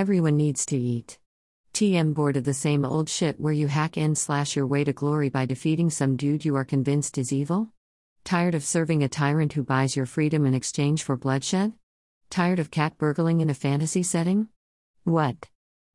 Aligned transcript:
Everyone 0.00 0.38
needs 0.38 0.64
to 0.64 0.78
eat. 0.78 1.18
TM 1.74 2.14
bored 2.14 2.38
of 2.38 2.44
the 2.44 2.54
same 2.54 2.86
old 2.86 3.10
shit 3.10 3.38
where 3.38 3.52
you 3.52 3.66
hack 3.66 3.98
and 3.98 4.16
slash 4.16 4.56
your 4.56 4.66
way 4.66 4.82
to 4.82 4.94
glory 4.94 5.28
by 5.28 5.44
defeating 5.44 5.90
some 5.90 6.16
dude 6.16 6.42
you 6.42 6.56
are 6.56 6.64
convinced 6.64 7.18
is 7.18 7.34
evil? 7.34 7.68
Tired 8.24 8.54
of 8.54 8.64
serving 8.64 9.02
a 9.02 9.10
tyrant 9.10 9.52
who 9.52 9.62
buys 9.62 9.96
your 9.96 10.06
freedom 10.06 10.46
in 10.46 10.54
exchange 10.54 11.02
for 11.02 11.18
bloodshed? 11.18 11.74
Tired 12.30 12.58
of 12.58 12.70
cat 12.70 12.96
burgling 12.96 13.42
in 13.42 13.50
a 13.50 13.54
fantasy 13.54 14.02
setting? 14.02 14.48
What? 15.04 15.50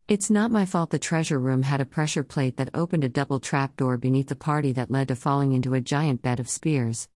It's 0.07 0.29
not 0.29 0.51
my 0.51 0.67
fault 0.67 0.91
the 0.91 0.99
treasure 0.99 1.39
room 1.39 1.63
had 1.63 1.81
a 1.81 1.85
pressure 1.85 2.23
plate 2.23 2.57
that 2.57 2.69
opened 2.75 3.03
a 3.03 3.09
double 3.09 3.39
trapdoor 3.39 3.97
beneath 3.97 4.27
the 4.27 4.35
party 4.35 4.71
that 4.73 4.91
led 4.91 5.07
to 5.07 5.15
falling 5.15 5.53
into 5.53 5.73
a 5.73 5.81
giant 5.81 6.21
bed 6.21 6.39
of 6.39 6.47
spears. 6.47 7.09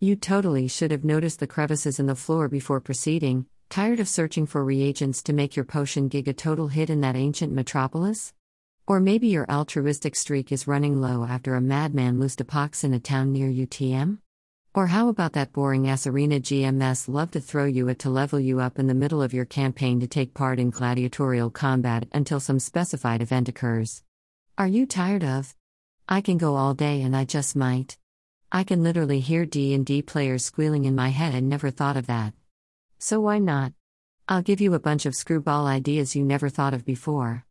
You 0.00 0.16
totally 0.16 0.66
should 0.66 0.90
have 0.90 1.04
noticed 1.04 1.38
the 1.38 1.46
crevices 1.46 2.00
in 2.00 2.06
the 2.06 2.16
floor 2.16 2.48
before 2.48 2.80
proceeding, 2.80 3.46
Tired 3.72 4.00
of 4.00 4.08
searching 4.08 4.44
for 4.44 4.62
reagents 4.62 5.22
to 5.22 5.32
make 5.32 5.56
your 5.56 5.64
potion 5.64 6.08
gig 6.08 6.28
a 6.28 6.34
total 6.34 6.68
hit 6.68 6.90
in 6.90 7.00
that 7.00 7.16
ancient 7.16 7.54
metropolis? 7.54 8.34
Or 8.86 9.00
maybe 9.00 9.28
your 9.28 9.50
altruistic 9.50 10.14
streak 10.14 10.52
is 10.52 10.66
running 10.66 11.00
low 11.00 11.24
after 11.24 11.54
a 11.54 11.60
madman 11.62 12.20
loosed 12.20 12.42
a 12.42 12.44
pox 12.44 12.84
in 12.84 12.92
a 12.92 13.00
town 13.00 13.32
near 13.32 13.48
UTM? 13.48 14.18
Or 14.74 14.88
how 14.88 15.08
about 15.08 15.32
that 15.32 15.54
boring 15.54 15.88
ass 15.88 16.06
arena 16.06 16.38
GMS 16.38 17.08
love 17.08 17.30
to 17.30 17.40
throw 17.40 17.64
you 17.64 17.88
at 17.88 17.98
to 18.00 18.10
level 18.10 18.38
you 18.38 18.60
up 18.60 18.78
in 18.78 18.88
the 18.88 18.94
middle 18.94 19.22
of 19.22 19.32
your 19.32 19.46
campaign 19.46 20.00
to 20.00 20.06
take 20.06 20.34
part 20.34 20.58
in 20.58 20.68
gladiatorial 20.68 21.48
combat 21.48 22.06
until 22.12 22.40
some 22.40 22.58
specified 22.58 23.22
event 23.22 23.48
occurs? 23.48 24.02
Are 24.58 24.68
you 24.68 24.84
tired 24.84 25.24
of? 25.24 25.56
I 26.06 26.20
can 26.20 26.36
go 26.36 26.56
all 26.56 26.74
day 26.74 27.00
and 27.00 27.16
I 27.16 27.24
just 27.24 27.56
might. 27.56 27.96
I 28.52 28.64
can 28.64 28.82
literally 28.82 29.20
hear 29.20 29.46
D&D 29.46 30.02
players 30.02 30.44
squealing 30.44 30.84
in 30.84 30.94
my 30.94 31.08
head 31.08 31.34
and 31.34 31.48
never 31.48 31.70
thought 31.70 31.96
of 31.96 32.06
that. 32.08 32.34
So 33.04 33.20
why 33.20 33.40
not? 33.40 33.72
I'll 34.28 34.42
give 34.42 34.60
you 34.60 34.74
a 34.74 34.78
bunch 34.78 35.06
of 35.06 35.16
screwball 35.16 35.66
ideas 35.66 36.14
you 36.14 36.24
never 36.24 36.48
thought 36.48 36.72
of 36.72 36.84
before. 36.84 37.44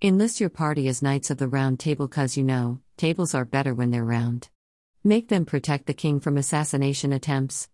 Enlist 0.00 0.40
your 0.40 0.48
party 0.48 0.88
as 0.88 1.02
Knights 1.02 1.28
of 1.28 1.36
the 1.36 1.48
Round 1.48 1.78
Table 1.78 2.08
cuz 2.08 2.38
you 2.38 2.42
know, 2.42 2.80
tables 2.96 3.34
are 3.34 3.44
better 3.44 3.74
when 3.74 3.90
they're 3.90 4.06
round. 4.06 4.48
Make 5.04 5.28
them 5.28 5.44
protect 5.44 5.84
the 5.84 5.92
king 5.92 6.18
from 6.18 6.38
assassination 6.38 7.12
attempts. 7.12 7.68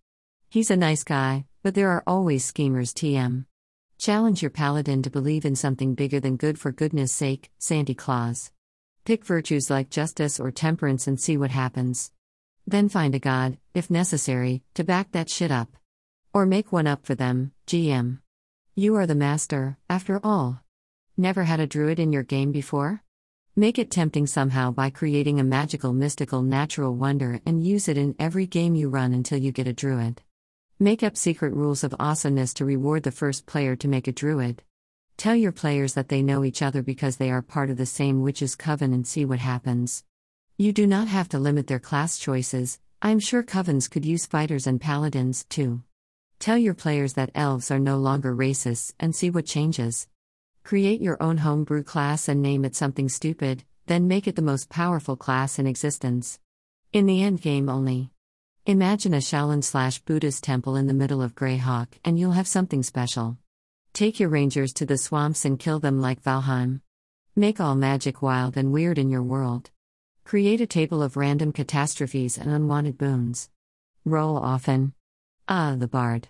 He's 0.49 0.69
a 0.69 0.77
nice 0.77 1.05
guy, 1.05 1.45
but 1.63 1.77
there 1.77 1.91
are 1.91 2.03
always 2.09 2.45
schemers 2.45 2.93
TM. 2.93 3.45
Challenge 3.99 4.43
your 4.43 4.51
paladin 4.51 5.05
to 5.05 5.09
believe 5.09 5.45
in 5.45 5.55
something 5.55 5.95
bigger 5.95 6.19
than 6.19 6.37
good 6.37 6.59
for 6.59 6.73
goodness 6.73 7.13
sake, 7.13 7.53
Santa 7.57 7.95
Claus. 7.95 8.51
Pick 9.05 9.25
virtues 9.25 9.71
like 9.71 9.91
justice 9.91 10.41
or 10.41 10.51
temperance 10.51 11.07
and 11.07 11.21
see 11.21 11.37
what 11.37 11.53
happens. 11.53 12.11
Then 12.67 12.89
find 12.89 13.15
a 13.15 13.21
god, 13.21 13.59
if 13.75 13.93
necessary, 13.93 14.65
to 14.75 14.83
back 14.83 15.13
that 15.13 15.31
shit 15.31 15.53
up. 15.53 15.77
Or 16.33 16.47
make 16.47 16.73
one 16.73 16.87
up 16.87 17.07
for 17.07 17.15
them, 17.15 17.53
GM. 17.67 18.21
You 18.75 18.95
are 18.97 19.07
the 19.07 19.15
master, 19.15 19.79
after 19.89 20.21
all. 20.23 20.63
Never 21.17 21.45
had 21.45 21.61
a 21.61 21.67
druid 21.67 21.99
in 21.99 22.13
your 22.13 22.23
game 22.23 22.53
before? 22.53 23.03
Make 23.55 23.79
it 23.79 23.91
tempting 23.91 24.27
somehow 24.27 24.71
by 24.71 24.91
creating 24.91 25.41
a 25.41 25.45
magical, 25.45 25.95
mystical, 25.95 26.43
natural 26.43 26.95
wonder 26.95 27.41
and 27.47 27.67
use 27.67 27.89
it 27.89 27.97
in 27.97 28.15
every 28.19 28.47
game 28.47 28.75
you 28.75 28.91
run 28.91 29.15
until 29.15 29.39
you 29.39 29.51
get 29.51 29.67
a 29.67 29.73
druid. 29.73 30.21
Make 30.79 31.03
up 31.03 31.17
secret 31.17 31.55
rules 31.55 31.83
of 31.83 31.95
awesomeness 31.99 32.53
to 32.55 32.67
reward 32.67 33.03
the 33.03 33.11
first 33.11 33.47
player 33.47 33.75
to 33.77 33.89
make 33.89 34.09
a 34.09 34.13
druid. 34.13 34.63
Tell 35.17 35.35
your 35.35 35.53
players 35.53 35.95
that 35.95 36.11
they 36.11 36.21
know 36.21 36.45
each 36.45 36.61
other 36.61 36.83
because 36.83 37.17
they 37.17 37.31
are 37.31 37.41
part 37.41 37.71
of 37.71 37.79
the 37.79 37.87
same 37.87 38.21
witches' 38.21 38.55
coven 38.55 38.93
and 38.93 39.07
see 39.07 39.25
what 39.25 39.39
happens. 39.39 40.05
You 40.59 40.75
do 40.75 40.87
not 40.87 41.09
have 41.09 41.31
to 41.31 41.39
limit 41.39 41.67
their 41.67 41.79
class 41.79 42.19
choices, 42.19 42.79
I'm 43.01 43.21
sure 43.21 43.43
covens 43.43 43.91
could 43.91 44.05
use 44.05 44.27
fighters 44.27 44.67
and 44.67 44.79
paladins, 44.79 45.45
too. 45.45 45.83
Tell 46.39 46.59
your 46.59 46.75
players 46.75 47.15
that 47.15 47.31
elves 47.35 47.71
are 47.71 47.79
no 47.79 47.97
longer 47.97 48.35
racists 48.35 48.93
and 49.01 49.15
see 49.15 49.31
what 49.31 49.47
changes. 49.47 50.07
Create 50.65 51.01
your 51.01 51.21
own 51.23 51.39
homebrew 51.39 51.83
class 51.83 52.29
and 52.29 52.43
name 52.43 52.65
it 52.65 52.77
something 52.77 53.09
stupid, 53.09 53.65
then 53.87 54.09
make 54.09 54.27
it 54.27 54.37
the 54.37 54.43
most 54.43 54.69
powerful 54.69 55.17
class 55.17 55.59
in 55.59 55.67
existence. 55.67 56.39
In 56.93 57.07
the 57.07 57.23
end 57.23 57.41
game 57.41 57.69
only. 57.69 58.11
Imagine 58.67 59.15
a 59.15 59.19
Shaolin 59.19 59.63
slash 59.63 60.01
Buddhist 60.01 60.43
temple 60.43 60.77
in 60.77 60.89
the 60.89 60.95
middle 60.95 61.23
of 61.23 61.35
Greyhawk 61.35 61.89
and 62.05 62.19
you'll 62.19 62.33
have 62.33 62.49
something 62.49 62.83
special. 62.83 63.39
Take 63.93 64.19
your 64.19 64.29
rangers 64.29 64.73
to 64.75 64.87
the 64.87 64.99
swamps 64.99 65.45
and 65.45 65.59
kill 65.59 65.79
them 65.79 66.01
like 66.01 66.23
Valheim. 66.23 66.81
Make 67.35 67.61
all 67.61 67.77
magic 67.77 68.23
wild 68.23 68.57
and 68.57 68.73
weird 68.73 68.99
in 68.99 69.09
your 69.09 69.23
world. 69.23 69.71
Create 70.25 70.61
a 70.61 70.67
table 70.67 71.03
of 71.03 71.17
random 71.17 71.53
catastrophes 71.53 72.37
and 72.37 72.51
unwanted 72.51 72.99
boons. 72.99 73.51
Roll 74.05 74.37
often. 74.37 74.96
Ah, 75.49 75.77
the 75.79 75.87
bard. 75.87 76.27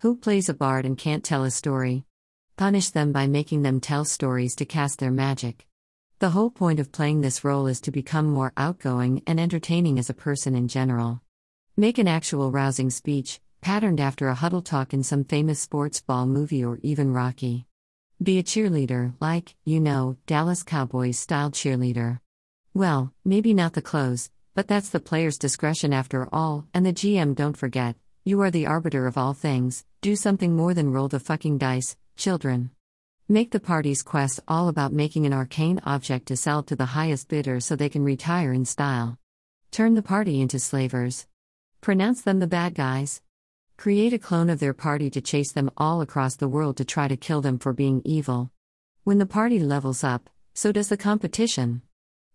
Who 0.00 0.14
plays 0.14 0.50
a 0.50 0.54
bard 0.54 0.84
and 0.84 0.98
can't 0.98 1.24
tell 1.24 1.44
a 1.44 1.50
story? 1.50 2.04
Punish 2.58 2.90
them 2.90 3.10
by 3.10 3.26
making 3.26 3.62
them 3.62 3.80
tell 3.80 4.04
stories 4.04 4.54
to 4.56 4.66
cast 4.66 4.98
their 4.98 5.10
magic. 5.10 5.66
The 6.18 6.28
whole 6.28 6.50
point 6.50 6.78
of 6.78 6.92
playing 6.92 7.22
this 7.22 7.42
role 7.42 7.66
is 7.66 7.80
to 7.80 7.90
become 7.90 8.26
more 8.26 8.52
outgoing 8.58 9.22
and 9.26 9.40
entertaining 9.40 9.98
as 9.98 10.10
a 10.10 10.14
person 10.14 10.54
in 10.54 10.68
general. 10.68 11.22
Make 11.78 11.96
an 11.96 12.06
actual 12.06 12.50
rousing 12.50 12.90
speech, 12.90 13.40
patterned 13.62 13.98
after 13.98 14.28
a 14.28 14.34
huddle 14.34 14.60
talk 14.60 14.92
in 14.92 15.04
some 15.04 15.24
famous 15.24 15.58
sports 15.58 16.02
ball 16.02 16.26
movie 16.26 16.62
or 16.62 16.78
even 16.82 17.14
Rocky. 17.14 17.64
Be 18.22 18.38
a 18.38 18.42
cheerleader, 18.42 19.14
like, 19.20 19.56
you 19.64 19.80
know, 19.80 20.18
Dallas 20.26 20.62
Cowboys 20.62 21.18
style 21.18 21.50
cheerleader. 21.50 22.20
Well, 22.74 23.14
maybe 23.24 23.54
not 23.54 23.72
the 23.72 23.80
clothes, 23.80 24.30
but 24.54 24.68
that's 24.68 24.90
the 24.90 25.00
player's 25.00 25.38
discretion 25.38 25.94
after 25.94 26.28
all, 26.30 26.66
and 26.74 26.84
the 26.84 26.92
GM 26.92 27.34
don't 27.34 27.56
forget, 27.56 27.96
you 28.22 28.42
are 28.42 28.50
the 28.50 28.66
arbiter 28.66 29.06
of 29.06 29.16
all 29.16 29.32
things, 29.32 29.84
do 30.02 30.14
something 30.14 30.54
more 30.54 30.74
than 30.74 30.92
roll 30.92 31.08
the 31.08 31.18
fucking 31.18 31.56
dice, 31.56 31.96
children. 32.16 32.70
Make 33.28 33.50
the 33.50 33.60
party's 33.60 34.02
quest 34.02 34.40
all 34.46 34.68
about 34.68 34.92
making 34.92 35.24
an 35.24 35.32
arcane 35.32 35.80
object 35.84 36.26
to 36.26 36.36
sell 36.36 36.62
to 36.64 36.76
the 36.76 36.86
highest 36.86 37.28
bidder 37.28 37.60
so 37.60 37.76
they 37.76 37.88
can 37.88 38.04
retire 38.04 38.52
in 38.52 38.64
style. 38.64 39.18
Turn 39.70 39.94
the 39.94 40.02
party 40.02 40.40
into 40.40 40.58
slavers. 40.58 41.26
Pronounce 41.80 42.20
them 42.20 42.40
the 42.40 42.46
bad 42.46 42.74
guys. 42.74 43.22
Create 43.78 44.12
a 44.12 44.18
clone 44.18 44.50
of 44.50 44.60
their 44.60 44.74
party 44.74 45.08
to 45.10 45.20
chase 45.22 45.52
them 45.52 45.70
all 45.78 46.02
across 46.02 46.36
the 46.36 46.48
world 46.48 46.76
to 46.76 46.84
try 46.84 47.08
to 47.08 47.16
kill 47.16 47.40
them 47.40 47.58
for 47.58 47.72
being 47.72 48.02
evil. 48.04 48.50
When 49.04 49.18
the 49.18 49.26
party 49.26 49.60
levels 49.60 50.04
up, 50.04 50.28
so 50.52 50.72
does 50.72 50.88
the 50.88 50.98
competition. 50.98 51.80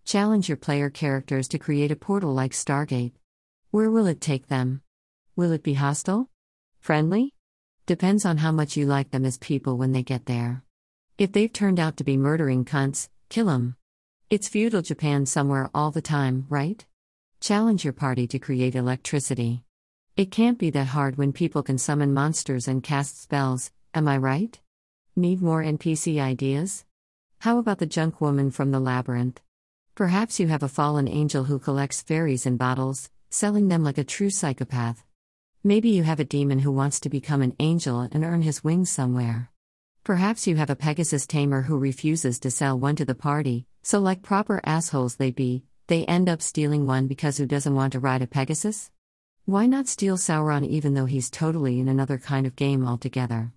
Challenge 0.04 0.48
your 0.50 0.58
player 0.58 0.90
characters 0.90 1.48
to 1.50 1.60
create 1.60 1.92
a 1.92 1.96
portal 1.96 2.34
like 2.34 2.54
Stargate. 2.54 3.14
Where 3.70 3.92
will 3.92 4.08
it 4.08 4.22
take 4.22 4.48
them? 4.48 4.82
Will 5.38 5.52
it 5.52 5.64
be 5.64 5.74
hostile? 5.74 6.30
Friendly? 6.80 7.34
Depends 7.86 8.26
on 8.26 8.38
how 8.38 8.54
much 8.54 8.78
you 8.78 8.86
like 8.86 9.12
them 9.12 9.26
as 9.26 9.38
people 9.38 9.78
when 9.78 9.92
they 9.92 10.02
get 10.02 10.28
there. 10.28 10.64
If 11.18 11.34
they've 11.34 11.52
turned 11.52 11.78
out 11.78 11.98
to 11.98 12.06
be 12.06 12.16
murdering 12.16 12.64
cunts, 12.64 13.10
kill 13.28 13.50
'em. 13.50 13.76
It's 14.30 14.48
feudal 14.48 14.82
Japan 14.82 15.26
somewhere 15.26 15.70
all 15.74 15.92
the 15.92 16.02
time, 16.02 16.46
right? 16.48 16.86
Challenge 17.42 17.84
your 17.84 17.94
party 17.94 18.28
to 18.28 18.40
create 18.40 18.76
electricity. 18.76 19.66
It 20.16 20.32
can't 20.32 20.58
be 20.58 20.70
that 20.70 20.88
hard 20.88 21.18
when 21.18 21.34
people 21.34 21.64
can 21.64 21.78
summon 21.78 22.14
monsters 22.14 22.70
and 22.70 22.82
cast 22.82 23.22
spells, 23.22 23.72
am 23.94 24.08
I 24.08 24.18
right? 24.18 24.58
Need 25.18 25.42
more 25.42 25.62
NPC 25.62 26.18
ideas? 26.18 26.86
How 27.40 27.58
about 27.58 27.80
the 27.80 27.86
junk 27.86 28.22
woman 28.22 28.52
from 28.52 28.72
the 28.72 28.80
labyrinth? 28.80 29.42
Perhaps 29.96 30.40
you 30.40 30.48
have 30.48 30.64
a 30.64 30.70
fallen 30.70 31.10
angel 31.10 31.44
who 31.44 31.60
collects 31.60 32.02
fairies 32.02 32.46
in 32.46 32.56
bottles, 32.56 33.12
selling 33.30 33.68
them 33.68 33.84
like 33.84 33.98
a 33.98 34.06
true 34.06 34.30
psychopath. 34.30 35.05
Maybe 35.68 35.90
you 35.90 36.04
have 36.04 36.20
a 36.20 36.24
demon 36.24 36.60
who 36.60 36.72
wants 36.72 37.00
to 37.00 37.10
become 37.10 37.42
an 37.42 37.56
angel 37.58 38.02
and 38.12 38.24
earn 38.24 38.44
his 38.44 38.64
wings 38.64 38.92
somewhere. 38.92 39.50
Perhaps 40.04 40.46
you 40.46 40.58
have 40.58 40.70
a 40.70 40.76
Pegasus 40.76 41.26
tamer 41.26 41.64
who 41.64 41.80
refuses 41.80 42.38
to 42.42 42.52
sell 42.52 42.78
one 42.78 42.96
to 42.98 43.04
the 43.04 43.16
party, 43.16 43.66
so, 43.82 43.98
like 43.98 44.22
proper 44.22 44.62
assholes 44.64 45.16
they 45.16 45.32
be, 45.32 45.64
they 45.88 46.06
end 46.06 46.30
up 46.30 46.44
stealing 46.44 46.86
one 46.86 47.08
because 47.08 47.38
who 47.38 47.48
doesn't 47.48 47.74
want 47.74 47.94
to 47.94 48.00
ride 48.00 48.22
a 48.22 48.28
Pegasus? 48.28 48.92
Why 49.46 49.66
not 49.66 49.88
steal 49.88 50.18
Sauron 50.18 50.68
even 50.68 50.94
though 50.94 51.08
he's 51.08 51.32
totally 51.32 51.80
in 51.80 51.88
another 51.88 52.20
kind 52.20 52.46
of 52.46 52.56
game 52.56 52.86
altogether? 52.86 53.52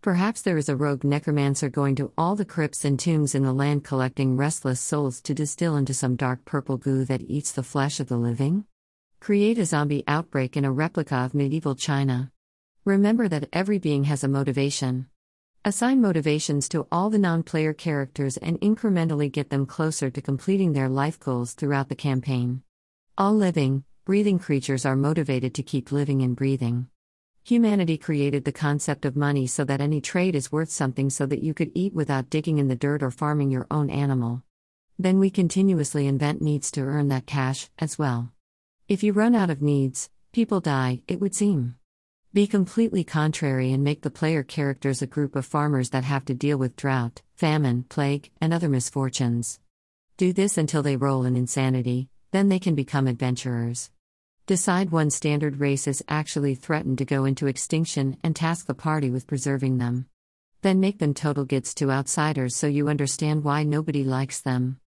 Perhaps 0.00 0.42
there 0.42 0.58
is 0.58 0.68
a 0.68 0.76
rogue 0.76 1.02
necromancer 1.02 1.68
going 1.68 1.96
to 1.96 2.12
all 2.16 2.36
the 2.36 2.44
crypts 2.44 2.84
and 2.84 3.00
tombs 3.00 3.34
in 3.34 3.42
the 3.42 3.52
land 3.52 3.82
collecting 3.82 4.36
restless 4.36 4.78
souls 4.78 5.20
to 5.22 5.34
distill 5.34 5.76
into 5.76 5.92
some 5.92 6.14
dark 6.14 6.44
purple 6.44 6.76
goo 6.76 7.04
that 7.06 7.22
eats 7.22 7.50
the 7.50 7.64
flesh 7.64 7.98
of 7.98 8.06
the 8.06 8.16
living? 8.16 8.64
Create 9.20 9.58
a 9.58 9.66
zombie 9.66 10.04
outbreak 10.06 10.56
in 10.56 10.64
a 10.64 10.72
replica 10.72 11.16
of 11.16 11.34
medieval 11.34 11.74
China. 11.74 12.30
Remember 12.84 13.28
that 13.28 13.48
every 13.52 13.78
being 13.78 14.04
has 14.04 14.24
a 14.24 14.28
motivation. 14.28 15.06
Assign 15.64 16.00
motivations 16.00 16.68
to 16.70 16.86
all 16.90 17.10
the 17.10 17.18
non 17.18 17.42
player 17.42 17.74
characters 17.74 18.36
and 18.38 18.60
incrementally 18.60 19.30
get 19.30 19.50
them 19.50 19.66
closer 19.66 20.08
to 20.08 20.22
completing 20.22 20.72
their 20.72 20.88
life 20.88 21.20
goals 21.20 21.52
throughout 21.52 21.88
the 21.90 21.94
campaign. 21.94 22.62
All 23.18 23.34
living, 23.34 23.84
breathing 24.06 24.38
creatures 24.38 24.86
are 24.86 24.96
motivated 24.96 25.52
to 25.56 25.62
keep 25.62 25.92
living 25.92 26.22
and 26.22 26.34
breathing. 26.34 26.86
Humanity 27.44 27.98
created 27.98 28.44
the 28.44 28.52
concept 28.52 29.04
of 29.04 29.16
money 29.16 29.46
so 29.46 29.64
that 29.64 29.80
any 29.80 30.00
trade 30.00 30.36
is 30.36 30.52
worth 30.52 30.70
something 30.70 31.10
so 31.10 31.26
that 31.26 31.42
you 31.42 31.52
could 31.52 31.72
eat 31.74 31.92
without 31.92 32.30
digging 32.30 32.58
in 32.58 32.68
the 32.68 32.76
dirt 32.76 33.02
or 33.02 33.10
farming 33.10 33.50
your 33.50 33.66
own 33.70 33.90
animal. 33.90 34.42
Then 34.98 35.18
we 35.18 35.28
continuously 35.28 36.06
invent 36.06 36.40
needs 36.40 36.70
to 36.70 36.82
earn 36.82 37.08
that 37.08 37.26
cash, 37.26 37.68
as 37.78 37.98
well. 37.98 38.32
If 38.88 39.02
you 39.02 39.12
run 39.12 39.34
out 39.34 39.50
of 39.50 39.60
needs, 39.60 40.08
people 40.32 40.60
die, 40.60 41.02
it 41.06 41.20
would 41.20 41.34
seem. 41.34 41.74
Be 42.32 42.46
completely 42.46 43.04
contrary 43.04 43.70
and 43.70 43.84
make 43.84 44.00
the 44.00 44.10
player 44.10 44.42
characters 44.42 45.02
a 45.02 45.06
group 45.06 45.36
of 45.36 45.44
farmers 45.44 45.90
that 45.90 46.04
have 46.04 46.24
to 46.24 46.34
deal 46.34 46.56
with 46.56 46.74
drought, 46.74 47.20
famine, 47.36 47.84
plague, 47.90 48.30
and 48.40 48.54
other 48.54 48.68
misfortunes. 48.70 49.60
Do 50.16 50.32
this 50.32 50.56
until 50.56 50.82
they 50.82 50.96
roll 50.96 51.26
in 51.26 51.36
insanity, 51.36 52.08
then 52.30 52.48
they 52.48 52.58
can 52.58 52.74
become 52.74 53.06
adventurers. 53.06 53.90
Decide 54.46 54.90
one 54.90 55.10
standard 55.10 55.60
race 55.60 55.86
is 55.86 56.02
actually 56.08 56.54
threatened 56.54 56.96
to 56.96 57.04
go 57.04 57.26
into 57.26 57.46
extinction 57.46 58.16
and 58.24 58.34
task 58.34 58.64
the 58.64 58.72
party 58.72 59.10
with 59.10 59.26
preserving 59.26 59.76
them. 59.76 60.06
Then 60.62 60.80
make 60.80 60.98
them 60.98 61.12
total 61.12 61.44
gits 61.44 61.74
to 61.74 61.90
outsiders 61.90 62.56
so 62.56 62.66
you 62.66 62.88
understand 62.88 63.44
why 63.44 63.64
nobody 63.64 64.02
likes 64.02 64.40
them. 64.40 64.80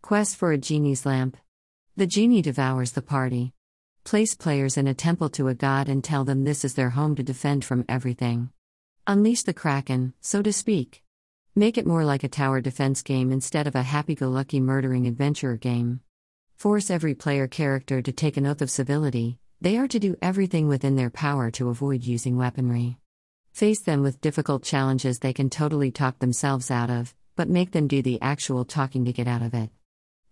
Quest 0.00 0.36
for 0.36 0.52
a 0.52 0.58
genie's 0.58 1.04
lamp. 1.04 1.36
The 1.98 2.06
genie 2.06 2.42
devours 2.42 2.92
the 2.92 3.02
party. 3.02 3.54
Place 4.04 4.36
players 4.36 4.76
in 4.76 4.86
a 4.86 4.94
temple 4.94 5.28
to 5.30 5.48
a 5.48 5.54
god 5.54 5.88
and 5.88 6.04
tell 6.04 6.24
them 6.24 6.44
this 6.44 6.64
is 6.64 6.74
their 6.74 6.90
home 6.90 7.16
to 7.16 7.24
defend 7.24 7.64
from 7.64 7.84
everything. 7.88 8.50
Unleash 9.08 9.42
the 9.42 9.52
kraken, 9.52 10.14
so 10.20 10.40
to 10.40 10.52
speak. 10.52 11.02
Make 11.56 11.76
it 11.76 11.88
more 11.88 12.04
like 12.04 12.22
a 12.22 12.28
tower 12.28 12.60
defense 12.60 13.02
game 13.02 13.32
instead 13.32 13.66
of 13.66 13.74
a 13.74 13.82
happy 13.82 14.14
go 14.14 14.28
lucky 14.28 14.60
murdering 14.60 15.08
adventurer 15.08 15.56
game. 15.56 15.98
Force 16.54 16.88
every 16.88 17.16
player 17.16 17.48
character 17.48 18.00
to 18.00 18.12
take 18.12 18.36
an 18.36 18.46
oath 18.46 18.62
of 18.62 18.70
civility, 18.70 19.40
they 19.60 19.76
are 19.76 19.88
to 19.88 19.98
do 19.98 20.16
everything 20.22 20.68
within 20.68 20.94
their 20.94 21.10
power 21.10 21.50
to 21.50 21.68
avoid 21.68 22.04
using 22.04 22.36
weaponry. 22.36 22.96
Face 23.50 23.80
them 23.80 24.02
with 24.04 24.20
difficult 24.20 24.62
challenges 24.62 25.18
they 25.18 25.32
can 25.32 25.50
totally 25.50 25.90
talk 25.90 26.20
themselves 26.20 26.70
out 26.70 26.90
of, 26.90 27.16
but 27.34 27.48
make 27.48 27.72
them 27.72 27.88
do 27.88 28.02
the 28.02 28.22
actual 28.22 28.64
talking 28.64 29.04
to 29.04 29.12
get 29.12 29.26
out 29.26 29.42
of 29.42 29.52
it. 29.52 29.70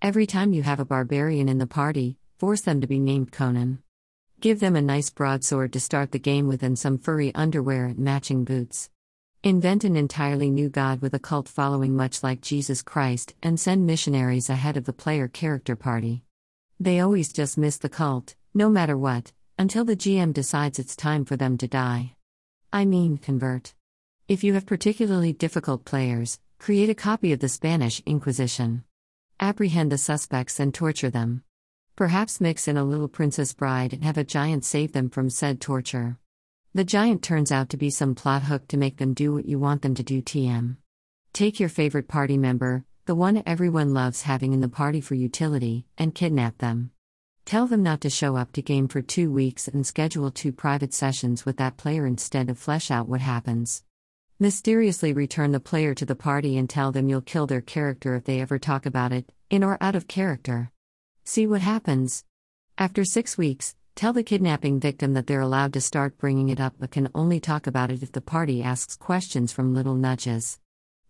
Every 0.02 0.26
time 0.26 0.52
you 0.52 0.62
have 0.62 0.78
a 0.78 0.84
barbarian 0.84 1.48
in 1.48 1.56
the 1.56 1.66
party, 1.66 2.18
force 2.38 2.60
them 2.60 2.82
to 2.82 2.86
be 2.86 2.98
named 2.98 3.32
Conan. 3.32 3.78
Give 4.40 4.60
them 4.60 4.76
a 4.76 4.82
nice 4.82 5.08
broadsword 5.08 5.72
to 5.72 5.80
start 5.80 6.12
the 6.12 6.18
game 6.18 6.48
with 6.48 6.62
and 6.62 6.78
some 6.78 6.98
furry 6.98 7.34
underwear 7.34 7.86
and 7.86 7.98
matching 7.98 8.44
boots. 8.44 8.90
Invent 9.42 9.84
an 9.84 9.96
entirely 9.96 10.50
new 10.50 10.68
god 10.68 11.00
with 11.00 11.14
a 11.14 11.18
cult 11.18 11.48
following 11.48 11.96
much 11.96 12.22
like 12.22 12.42
Jesus 12.42 12.82
Christ 12.82 13.34
and 13.42 13.58
send 13.58 13.86
missionaries 13.86 14.50
ahead 14.50 14.76
of 14.76 14.84
the 14.84 14.92
player 14.92 15.28
character 15.28 15.74
party. 15.74 16.22
They 16.78 17.00
always 17.00 17.32
just 17.32 17.56
miss 17.56 17.78
the 17.78 17.88
cult, 17.88 18.34
no 18.52 18.68
matter 18.68 18.98
what, 18.98 19.32
until 19.58 19.86
the 19.86 19.96
GM 19.96 20.34
decides 20.34 20.78
it's 20.78 20.94
time 20.94 21.24
for 21.24 21.36
them 21.36 21.56
to 21.56 21.66
die. 21.66 22.16
I 22.70 22.84
mean, 22.84 23.16
convert. 23.16 23.72
If 24.28 24.44
you 24.44 24.52
have 24.54 24.66
particularly 24.66 25.32
difficult 25.32 25.86
players, 25.86 26.38
create 26.58 26.90
a 26.90 26.94
copy 26.94 27.32
of 27.32 27.40
the 27.40 27.48
Spanish 27.48 28.02
Inquisition. 28.04 28.84
Apprehend 29.38 29.92
the 29.92 29.98
suspects 29.98 30.58
and 30.58 30.72
torture 30.72 31.10
them. 31.10 31.42
Perhaps 31.94 32.40
mix 32.40 32.66
in 32.66 32.78
a 32.78 32.84
little 32.84 33.06
princess 33.06 33.52
bride 33.52 33.92
and 33.92 34.02
have 34.02 34.16
a 34.16 34.24
giant 34.24 34.64
save 34.64 34.92
them 34.92 35.10
from 35.10 35.28
said 35.28 35.60
torture. 35.60 36.18
The 36.72 36.84
giant 36.84 37.22
turns 37.22 37.52
out 37.52 37.68
to 37.70 37.76
be 37.76 37.90
some 37.90 38.14
plot 38.14 38.44
hook 38.44 38.66
to 38.68 38.78
make 38.78 38.96
them 38.96 39.12
do 39.12 39.34
what 39.34 39.44
you 39.44 39.58
want 39.58 39.82
them 39.82 39.94
to 39.94 40.02
do. 40.02 40.22
TM. 40.22 40.76
Take 41.34 41.60
your 41.60 41.68
favorite 41.68 42.08
party 42.08 42.38
member, 42.38 42.86
the 43.04 43.14
one 43.14 43.42
everyone 43.44 43.92
loves 43.92 44.22
having 44.22 44.54
in 44.54 44.62
the 44.62 44.70
party 44.70 45.02
for 45.02 45.14
utility, 45.14 45.84
and 45.98 46.14
kidnap 46.14 46.56
them. 46.56 46.92
Tell 47.44 47.66
them 47.66 47.82
not 47.82 48.00
to 48.00 48.10
show 48.10 48.36
up 48.36 48.52
to 48.52 48.62
game 48.62 48.88
for 48.88 49.02
two 49.02 49.30
weeks 49.30 49.68
and 49.68 49.86
schedule 49.86 50.30
two 50.30 50.50
private 50.50 50.94
sessions 50.94 51.44
with 51.44 51.58
that 51.58 51.76
player 51.76 52.06
instead 52.06 52.48
of 52.48 52.58
flesh 52.58 52.90
out 52.90 53.06
what 53.06 53.20
happens. 53.20 53.84
Mysteriously 54.38 55.14
return 55.14 55.52
the 55.52 55.60
player 55.60 55.94
to 55.94 56.04
the 56.04 56.14
party 56.14 56.58
and 56.58 56.68
tell 56.68 56.92
them 56.92 57.08
you'll 57.08 57.22
kill 57.22 57.46
their 57.46 57.62
character 57.62 58.14
if 58.16 58.24
they 58.24 58.42
ever 58.42 58.58
talk 58.58 58.84
about 58.84 59.10
it, 59.10 59.32
in 59.48 59.64
or 59.64 59.78
out 59.80 59.94
of 59.94 60.08
character. 60.08 60.70
See 61.24 61.46
what 61.46 61.62
happens. 61.62 62.22
After 62.76 63.02
six 63.02 63.38
weeks, 63.38 63.74
tell 63.94 64.12
the 64.12 64.22
kidnapping 64.22 64.78
victim 64.78 65.14
that 65.14 65.26
they're 65.26 65.40
allowed 65.40 65.72
to 65.72 65.80
start 65.80 66.18
bringing 66.18 66.50
it 66.50 66.60
up 66.60 66.74
but 66.78 66.90
can 66.90 67.08
only 67.14 67.40
talk 67.40 67.66
about 67.66 67.90
it 67.90 68.02
if 68.02 68.12
the 68.12 68.20
party 68.20 68.62
asks 68.62 68.94
questions 68.94 69.52
from 69.52 69.72
little 69.72 69.94
nudges. 69.94 70.58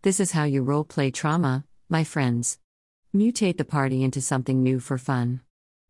This 0.03 0.21
is 0.21 0.31
how 0.31 0.45
you 0.45 0.63
role 0.63 0.85
play 0.85 1.11
trauma, 1.11 1.65
my 1.89 2.05
friends. 2.05 2.61
Mutate 3.13 3.57
the 3.57 3.65
party 3.65 4.05
into 4.05 4.21
something 4.21 4.63
new 4.63 4.79
for 4.79 4.99
fun. 4.99 5.41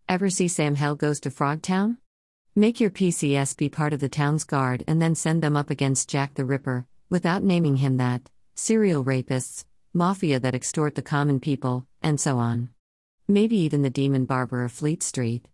Ever 0.09 0.31
see 0.31 0.49
Sam 0.49 0.77
Hell 0.77 0.94
Goes 0.94 1.21
to 1.21 1.29
Frogtown? 1.29 1.99
Make 2.55 2.81
your 2.81 2.91
PCS 2.91 3.59
be 3.59 3.69
part 3.69 3.93
of 3.93 4.00
the 4.00 4.09
town's 4.09 4.44
guard 4.44 4.85
and 4.88 5.03
then 5.03 5.15
send 5.15 5.43
them 5.43 5.55
up 5.55 5.69
against 5.69 6.09
Jack 6.09 6.33
the 6.33 6.47
Ripper, 6.47 6.87
without 7.08 7.43
naming 7.43 7.76
him 7.76 7.97
that, 7.99 8.23
serial 8.55 9.05
rapists, 9.05 9.64
mafia 9.93 10.41
that 10.41 10.55
extort 10.55 10.94
the 10.94 11.03
common 11.03 11.41
people, 11.41 11.87
and 12.03 12.20
so 12.20 12.38
on. 12.38 12.69
Maybe 13.29 13.56
even 13.56 13.82
the 13.82 13.91
demon 13.91 14.25
barber 14.25 14.64
of 14.64 14.73
Fleet 14.73 15.03
Street. 15.03 15.47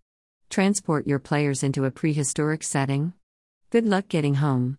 Transport 0.50 1.06
your 1.06 1.18
players 1.18 1.62
into 1.62 1.84
a 1.84 1.90
prehistoric 1.90 2.62
setting? 2.62 3.12
Good 3.70 3.86
luck 3.86 4.08
getting 4.08 4.34
home. 4.34 4.78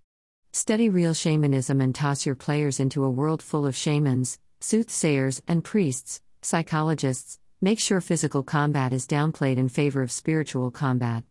Study 0.51 0.89
real 0.89 1.15
shamanism 1.15 1.81
and 1.81 1.95
toss 1.95 2.25
your 2.25 2.35
players 2.35 2.79
into 2.79 3.03
a 3.03 3.09
world 3.09 3.41
full 3.41 3.65
of 3.65 3.75
shamans, 3.75 4.37
soothsayers, 4.59 5.41
and 5.47 5.63
priests, 5.63 6.21
psychologists. 6.43 7.39
Make 7.61 7.79
sure 7.79 8.01
physical 8.01 8.43
combat 8.43 8.93
is 8.93 9.07
downplayed 9.07 9.57
in 9.57 9.69
favor 9.69 10.03
of 10.03 10.11
spiritual 10.11 10.69
combat. 10.69 11.23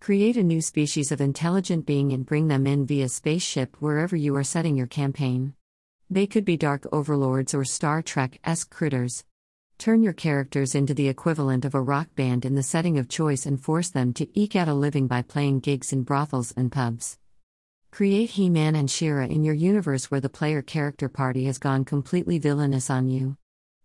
Create 0.00 0.38
a 0.38 0.42
new 0.42 0.62
species 0.62 1.12
of 1.12 1.20
intelligent 1.20 1.84
being 1.84 2.10
and 2.14 2.24
bring 2.24 2.48
them 2.48 2.66
in 2.66 2.86
via 2.86 3.06
spaceship 3.06 3.76
wherever 3.80 4.16
you 4.16 4.34
are 4.34 4.42
setting 4.42 4.74
your 4.74 4.86
campaign. 4.86 5.52
They 6.08 6.26
could 6.26 6.46
be 6.46 6.56
dark 6.56 6.86
overlords 6.90 7.52
or 7.52 7.66
Star 7.66 8.00
Trek 8.00 8.40
esque 8.42 8.70
critters. 8.70 9.24
Turn 9.76 10.02
your 10.02 10.14
characters 10.14 10.74
into 10.74 10.94
the 10.94 11.08
equivalent 11.08 11.66
of 11.66 11.74
a 11.74 11.82
rock 11.82 12.08
band 12.14 12.46
in 12.46 12.54
the 12.54 12.62
setting 12.62 12.96
of 12.96 13.10
choice 13.10 13.44
and 13.44 13.62
force 13.62 13.90
them 13.90 14.14
to 14.14 14.40
eke 14.40 14.56
out 14.56 14.68
a 14.68 14.74
living 14.74 15.06
by 15.06 15.20
playing 15.20 15.60
gigs 15.60 15.92
in 15.92 16.02
brothels 16.02 16.54
and 16.56 16.72
pubs. 16.72 17.18
Create 17.90 18.30
He 18.30 18.48
Man 18.48 18.74
and 18.74 18.90
She-Ra 18.90 19.24
in 19.24 19.44
your 19.44 19.54
universe 19.54 20.10
where 20.10 20.20
the 20.20 20.30
player 20.30 20.62
character 20.62 21.10
party 21.10 21.44
has 21.44 21.58
gone 21.58 21.84
completely 21.84 22.38
villainous 22.38 22.88
on 22.88 23.10
you. 23.10 23.36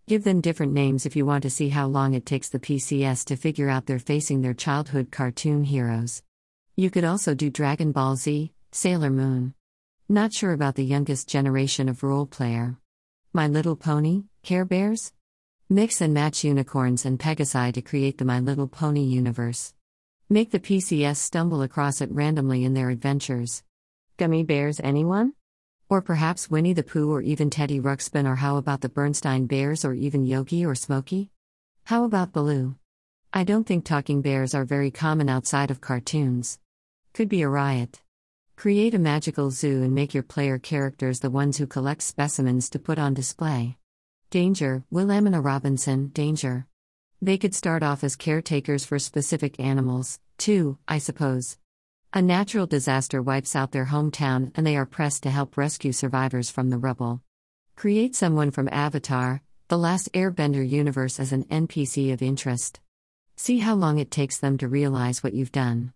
Give 0.07 0.24
them 0.24 0.40
different 0.40 0.72
names 0.72 1.07
if 1.07 1.16
you 1.16 1.25
want 1.25 1.42
to 1.44 1.50
see 1.50 1.69
how 1.69 1.88
long 1.88 2.13
it 2.13 2.28
takes 2.28 2.50
the 2.50 2.60
PCS 2.60 3.25
to 3.25 3.36
figure 3.36 3.69
out 3.69 3.88
they're 3.88 3.98
facing 3.98 4.42
their 4.42 4.54
childhood 4.54 5.10
cartoon 5.12 5.63
heroes. 5.63 6.22
You 6.75 6.92
could 6.92 7.04
also 7.04 7.34
do 7.34 7.50
Dragon 7.50 7.92
Ball 7.92 8.16
Z, 8.16 8.52
Sailor 8.72 9.10
Moon. 9.10 9.56
Not 10.07 10.31
sure 10.31 10.52
about 10.52 10.75
the 10.75 10.86
youngest 10.86 11.28
generation 11.28 11.90
of 11.90 12.04
role 12.04 12.28
player. 12.28 12.78
My 13.34 13.48
Little 13.48 13.75
Pony, 13.75 14.25
Care 14.44 14.63
Bears? 14.63 15.12
Mix 15.69 16.02
and 16.02 16.13
match 16.13 16.44
unicorns 16.44 17.04
and 17.04 17.18
Pegasi 17.18 17.74
to 17.74 17.81
create 17.81 18.19
the 18.19 18.25
My 18.25 18.40
Little 18.40 18.68
Pony 18.68 19.01
universe. 19.01 19.74
Make 20.30 20.51
the 20.51 20.60
PCS 20.60 21.18
stumble 21.18 21.63
across 21.63 22.00
it 22.00 22.12
randomly 22.12 22.63
in 22.63 22.75
their 22.75 22.92
adventures. 22.92 23.63
Gummy 24.18 24.44
bears, 24.44 24.80
anyone? 24.84 25.34
Or 25.96 26.02
perhaps 26.02 26.52
Winnie 26.52 26.74
the 26.74 26.84
Pooh 26.84 27.10
or 27.10 27.22
even 27.22 27.50
Teddy 27.50 27.80
Ruxpin, 27.80 28.28
or 28.28 28.36
how 28.36 28.58
about 28.58 28.82
the 28.82 28.90
Bernstein 28.90 29.46
Bears 29.46 29.86
or 29.86 29.94
even 29.94 30.26
Yogi 30.26 30.66
or 30.66 30.75
Smokey? 30.75 31.30
How 31.86 32.04
about 32.04 32.34
Baloo? 32.34 32.75
I 33.32 33.46
don't 33.46 33.64
think 33.64 33.86
talking 33.86 34.22
bears 34.22 34.54
are 34.54 34.66
very 34.66 34.92
common 34.92 35.30
outside 35.30 35.72
of 35.72 35.80
cartoons. 35.80 36.60
Could 37.14 37.30
be 37.30 37.44
a 37.44 37.48
riot. 37.48 38.02
Create 38.58 38.94
a 38.94 39.00
magical 39.00 39.52
zoo 39.52 39.84
and 39.84 39.96
make 39.96 40.14
your 40.14 40.22
player 40.22 40.60
characters 40.60 41.22
the 41.22 41.30
ones 41.30 41.60
who 41.60 41.66
collect 41.66 42.02
specimens 42.02 42.70
to 42.72 42.78
put 42.78 43.00
on 43.00 43.14
display. 43.14 43.78
Danger, 44.30 44.84
Willamina 44.92 45.42
Robinson, 45.42 46.10
Danger. 46.10 46.68
They 47.22 47.38
could 47.38 47.56
start 47.56 47.84
off 47.84 48.04
as 48.04 48.18
caretakers 48.18 48.84
for 48.84 49.00
specific 49.00 49.62
animals, 49.62 50.20
too, 50.38 50.78
I 50.90 50.98
suppose. 50.98 51.58
A 52.17 52.22
natural 52.22 52.65
disaster 52.65 53.22
wipes 53.22 53.57
out 53.57 53.74
their 53.74 53.88
hometown 53.88 54.53
and 54.55 54.65
they 54.65 54.77
are 54.77 54.86
pressed 54.86 55.24
to 55.24 55.29
help 55.29 55.57
rescue 55.57 55.91
survivors 55.91 56.50
from 56.50 56.69
the 56.69 56.77
rubble. 56.77 57.22
Create 57.75 58.15
someone 58.15 58.51
from 58.51 58.69
Avatar, 58.72 59.41
the 59.67 59.77
last 59.77 60.10
airbender 60.13 60.65
universe 60.65 61.19
as 61.19 61.34
an 61.34 61.43
NPC 61.51 62.13
of 62.13 62.22
interest. 62.22 62.79
See 63.36 63.60
how 63.60 63.75
long 63.75 64.00
it 64.00 64.12
takes 64.12 64.38
them 64.38 64.57
to 64.60 64.69
realize 64.69 65.24
what 65.24 65.34
you've 65.34 65.51
done. 65.51 65.91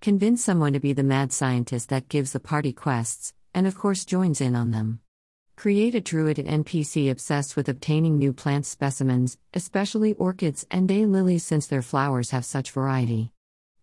Convince 0.00 0.42
someone 0.42 0.72
to 0.72 0.80
be 0.80 0.92
the 0.92 1.04
mad 1.04 1.32
scientist 1.32 1.88
that 1.90 2.08
gives 2.08 2.32
the 2.32 2.40
party 2.40 2.72
quests, 2.72 3.32
and 3.54 3.64
of 3.64 3.78
course 3.78 4.04
joins 4.04 4.40
in 4.40 4.56
on 4.56 4.72
them. 4.72 4.98
Create 5.54 5.94
a 5.94 6.00
druid 6.00 6.38
NPC 6.38 7.08
obsessed 7.08 7.54
with 7.54 7.68
obtaining 7.68 8.18
new 8.18 8.32
plant 8.32 8.66
specimens, 8.66 9.38
especially 9.54 10.14
orchids 10.14 10.66
and 10.68 10.88
daylilies 10.88 11.42
since 11.42 11.68
their 11.68 11.80
flowers 11.80 12.30
have 12.30 12.44
such 12.44 12.72
variety. 12.72 13.30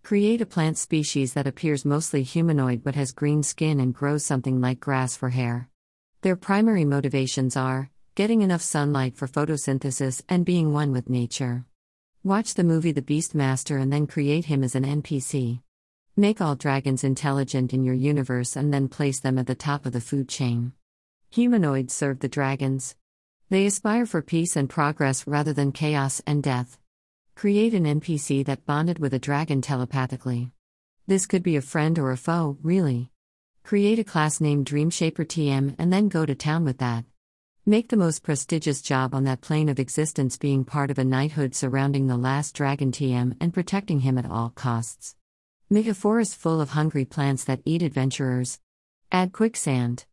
Create 0.08 0.40
a 0.40 0.46
plant 0.46 0.78
species 0.78 1.34
that 1.34 1.48
appears 1.48 1.84
mostly 1.84 2.24
humanoid 2.24 2.82
but 2.82 2.96
has 2.96 3.12
green 3.12 3.44
skin 3.44 3.82
and 3.82 3.94
grows 3.94 4.24
something 4.24 4.62
like 4.62 4.80
grass 4.80 5.18
for 5.18 5.28
hair. 5.28 5.68
Their 6.22 6.38
primary 6.38 6.86
motivations 6.86 7.58
are 7.58 7.90
getting 8.16 8.42
enough 8.42 8.62
sunlight 8.62 9.18
for 9.18 9.28
photosynthesis 9.28 10.22
and 10.30 10.46
being 10.46 10.72
one 10.72 10.94
with 10.94 11.10
nature. 11.10 11.66
Watch 12.24 12.54
the 12.54 12.64
movie 12.64 12.94
The 12.94 13.02
Beastmaster 13.02 13.82
and 13.82 13.92
then 13.92 14.08
create 14.08 14.46
him 14.46 14.64
as 14.64 14.76
an 14.76 14.86
NPC. 14.86 15.60
Make 16.16 16.40
all 16.40 16.56
dragons 16.56 17.04
intelligent 17.04 17.74
in 17.74 17.84
your 17.84 17.94
universe 17.94 18.56
and 18.56 18.74
then 18.74 18.88
place 18.88 19.20
them 19.20 19.38
at 19.38 19.46
the 19.46 19.56
top 19.56 19.86
of 19.86 19.92
the 19.92 20.00
food 20.00 20.30
chain. 20.30 20.72
Humanoids 21.32 21.94
serve 21.94 22.22
the 22.22 22.30
dragons. 22.30 22.96
They 23.50 23.66
aspire 23.66 24.06
for 24.06 24.22
peace 24.22 24.56
and 24.56 24.70
progress 24.70 25.28
rather 25.28 25.52
than 25.52 25.74
chaos 25.74 26.22
and 26.26 26.42
death. 26.42 26.80
Create 27.38 27.76
an 27.76 27.84
NPC 27.84 28.44
that 28.48 28.66
bonded 28.66 28.98
with 28.98 29.14
a 29.14 29.20
dragon 29.20 29.62
telepathically. 29.62 30.50
This 31.06 31.28
could 31.28 31.44
be 31.44 31.56
a 31.56 31.62
friend 31.62 32.00
or 32.00 32.10
a 32.10 32.18
foe, 32.18 32.58
really. 32.64 33.12
Create 33.64 34.00
a 34.00 34.04
class 34.04 34.42
named 34.42 34.66
Dreamshaper 34.66 35.24
TM 35.24 35.76
and 35.78 35.94
then 35.94 36.10
go 36.10 36.26
to 36.26 36.34
town 36.34 36.66
with 36.66 36.80
that. 36.80 37.06
Make 37.64 37.90
the 37.90 37.96
most 37.96 38.24
prestigious 38.24 38.82
job 38.82 39.14
on 39.14 39.26
that 39.26 39.42
plane 39.42 39.70
of 39.70 39.78
existence 39.78 40.36
being 40.36 40.66
part 40.66 40.90
of 40.90 40.98
a 40.98 41.04
knighthood 41.04 41.54
surrounding 41.54 42.08
the 42.08 42.18
last 42.18 42.56
dragon 42.56 42.92
TM 42.92 43.38
and 43.40 43.54
protecting 43.54 44.00
him 44.00 44.18
at 44.18 44.26
all 44.26 44.50
costs. 44.50 45.16
Make 45.70 45.88
a 45.88 45.94
forest 45.94 46.36
full 46.36 46.60
of 46.60 46.72
hungry 46.72 47.06
plants 47.06 47.44
that 47.44 47.62
eat 47.66 47.84
adventurers. 47.84 48.60
Add 49.12 49.32
quicksand. 49.32 50.08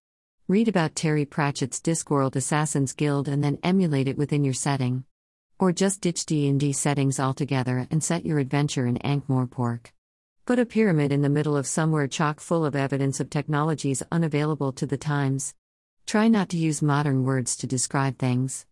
Read 0.47 0.69
about 0.69 0.95
Terry 0.95 1.25
Pratchett's 1.25 1.81
Discworld 1.81 2.37
Assassins 2.37 2.93
Guild 2.93 3.29
and 3.29 3.43
then 3.43 3.61
emulate 3.63 4.09
it 4.09 4.19
within 4.19 4.45
your 4.45 4.53
setting. 4.53 5.05
Or 5.59 5.73
just 5.73 6.01
ditch 6.01 6.27
D&D 6.27 6.73
settings 6.73 7.21
altogether 7.21 7.87
and 7.91 8.03
set 8.03 8.27
your 8.27 8.41
adventure 8.41 8.87
in 8.87 8.97
Ankh-Morpork. 8.99 9.93
Put 10.47 10.59
a 10.59 10.67
pyramid 10.67 11.13
in 11.13 11.23
the 11.23 11.29
middle 11.29 11.57
of 11.57 11.67
somewhere 11.67 12.09
chock 12.09 12.41
full 12.41 12.65
of 12.65 12.75
evidence 12.75 13.21
of 13.21 13.31
technologies 13.31 14.03
unavailable 14.11 14.73
to 14.73 14.85
the 14.85 14.97
times. 14.97 15.55
Try 16.07 16.27
not 16.27 16.49
to 16.51 16.57
use 16.57 16.83
modern 16.83 17.25
words 17.25 17.57
to 17.59 17.69
describe 17.69 18.19
things. 18.19 18.67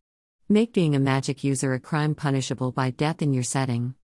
Make 0.49 0.73
being 0.73 0.97
a 0.97 1.01
magic 1.01 1.45
user 1.45 1.73
a 1.73 1.81
crime 1.81 2.17
punishable 2.17 2.73
by 2.73 2.91
death 2.91 3.23
in 3.23 3.33
your 3.33 3.45
setting. 3.45 3.95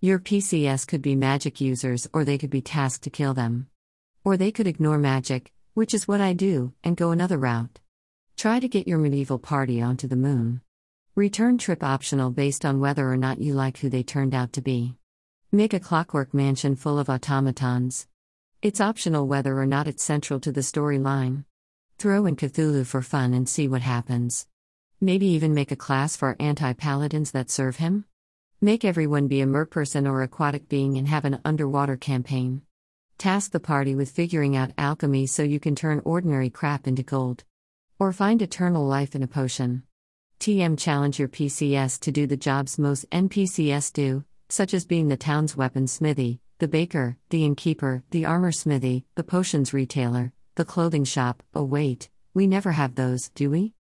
Your 0.00 0.18
PCS 0.18 0.86
could 0.86 1.02
be 1.02 1.14
magic 1.14 1.60
users, 1.60 2.08
or 2.12 2.24
they 2.24 2.38
could 2.38 2.50
be 2.50 2.62
tasked 2.62 3.04
to 3.04 3.10
kill 3.10 3.34
them. 3.34 3.68
Or 4.24 4.36
they 4.38 4.50
could 4.50 4.66
ignore 4.66 4.98
magic, 4.98 5.52
which 5.74 5.92
is 5.92 6.08
what 6.08 6.22
I 6.22 6.32
do, 6.32 6.72
and 6.82 6.96
go 6.96 7.10
another 7.10 7.36
route. 7.36 7.78
Try 8.36 8.58
to 8.58 8.68
get 8.68 8.88
your 8.88 8.98
medieval 8.98 9.38
party 9.38 9.82
onto 9.82 10.08
the 10.08 10.16
moon. 10.16 10.62
Return 11.14 11.58
trip 11.58 11.84
optional 11.84 12.30
based 12.30 12.64
on 12.64 12.80
whether 12.80 13.12
or 13.12 13.18
not 13.18 13.38
you 13.38 13.52
like 13.52 13.76
who 13.76 13.90
they 13.90 14.02
turned 14.02 14.34
out 14.34 14.54
to 14.54 14.62
be. 14.62 14.96
Make 15.52 15.74
a 15.74 15.78
clockwork 15.78 16.32
mansion 16.32 16.74
full 16.74 16.98
of 16.98 17.10
automatons. 17.10 18.06
It's 18.62 18.80
optional 18.80 19.26
whether 19.26 19.58
or 19.58 19.66
not 19.66 19.86
it's 19.86 20.02
central 20.02 20.40
to 20.40 20.50
the 20.50 20.62
storyline. 20.62 21.44
Throw 21.98 22.24
in 22.24 22.36
Cthulhu 22.36 22.86
for 22.86 23.02
fun 23.02 23.34
and 23.34 23.46
see 23.46 23.68
what 23.68 23.82
happens. 23.82 24.46
Maybe 25.02 25.26
even 25.26 25.52
make 25.52 25.70
a 25.70 25.76
class 25.76 26.16
for 26.16 26.34
anti 26.40 26.72
paladins 26.72 27.32
that 27.32 27.50
serve 27.50 27.76
him? 27.76 28.06
Make 28.62 28.82
everyone 28.82 29.28
be 29.28 29.42
a 29.42 29.46
merperson 29.46 30.08
or 30.08 30.22
aquatic 30.22 30.66
being 30.66 30.96
and 30.96 31.08
have 31.08 31.26
an 31.26 31.40
underwater 31.44 31.98
campaign. 31.98 32.62
Task 33.18 33.50
the 33.52 33.60
party 33.60 33.94
with 33.94 34.10
figuring 34.10 34.56
out 34.56 34.72
alchemy 34.78 35.26
so 35.26 35.42
you 35.42 35.60
can 35.60 35.74
turn 35.74 36.00
ordinary 36.06 36.48
crap 36.48 36.86
into 36.86 37.02
gold. 37.02 37.44
Or 37.98 38.14
find 38.14 38.40
eternal 38.40 38.86
life 38.86 39.14
in 39.14 39.22
a 39.22 39.26
potion. 39.26 39.82
TM 40.42 40.76
challenge 40.76 41.20
your 41.20 41.28
PCS 41.28 42.00
to 42.00 42.10
do 42.10 42.26
the 42.26 42.36
jobs 42.36 42.76
most 42.76 43.08
NPCS 43.10 43.92
do, 43.92 44.24
such 44.48 44.74
as 44.74 44.84
being 44.84 45.06
the 45.06 45.16
town's 45.16 45.56
weapon 45.56 45.86
smithy, 45.86 46.40
the 46.58 46.66
baker, 46.66 47.16
the 47.30 47.44
innkeeper, 47.44 48.02
the 48.10 48.24
armor 48.24 48.50
smithy, 48.50 49.04
the 49.14 49.22
potions 49.22 49.72
retailer, 49.72 50.32
the 50.56 50.64
clothing 50.64 51.04
shop. 51.04 51.44
Oh, 51.54 51.62
wait, 51.62 52.10
we 52.34 52.48
never 52.48 52.72
have 52.72 52.96
those, 52.96 53.28
do 53.28 53.50
we? 53.50 53.74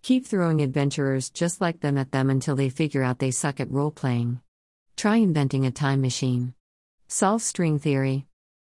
Keep 0.00 0.24
throwing 0.24 0.62
adventurers 0.62 1.28
just 1.28 1.60
like 1.60 1.80
them 1.80 1.98
at 1.98 2.12
them 2.12 2.30
until 2.30 2.56
they 2.56 2.70
figure 2.70 3.02
out 3.02 3.18
they 3.18 3.30
suck 3.30 3.60
at 3.60 3.70
role 3.70 3.90
playing. 3.90 4.40
Try 4.96 5.16
inventing 5.16 5.66
a 5.66 5.70
time 5.70 6.00
machine. 6.00 6.54
Solve 7.08 7.42
string 7.42 7.78
theory. 7.78 8.24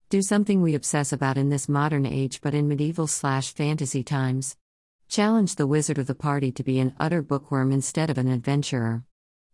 Do 0.09 0.23
something 0.23 0.63
we 0.63 0.73
obsess 0.73 1.13
about 1.13 1.37
in 1.37 1.49
this 1.49 1.69
modern 1.69 2.07
age 2.07 2.41
but 2.41 2.55
in 2.55 2.67
medieval 2.67 3.05
slash 3.05 3.53
fantasy 3.53 4.01
times. 4.01 4.57
Challenge 5.07 5.55
the 5.55 5.67
wizard 5.67 5.97
of 5.97 6.07
the 6.07 6.15
party 6.15 6.51
to 6.51 6.63
be 6.63 6.79
an 6.79 6.93
utter 6.99 7.21
bookworm 7.21 7.71
instead 7.71 8.09
of 8.09 8.17
an 8.17 8.27
adventurer. 8.27 9.03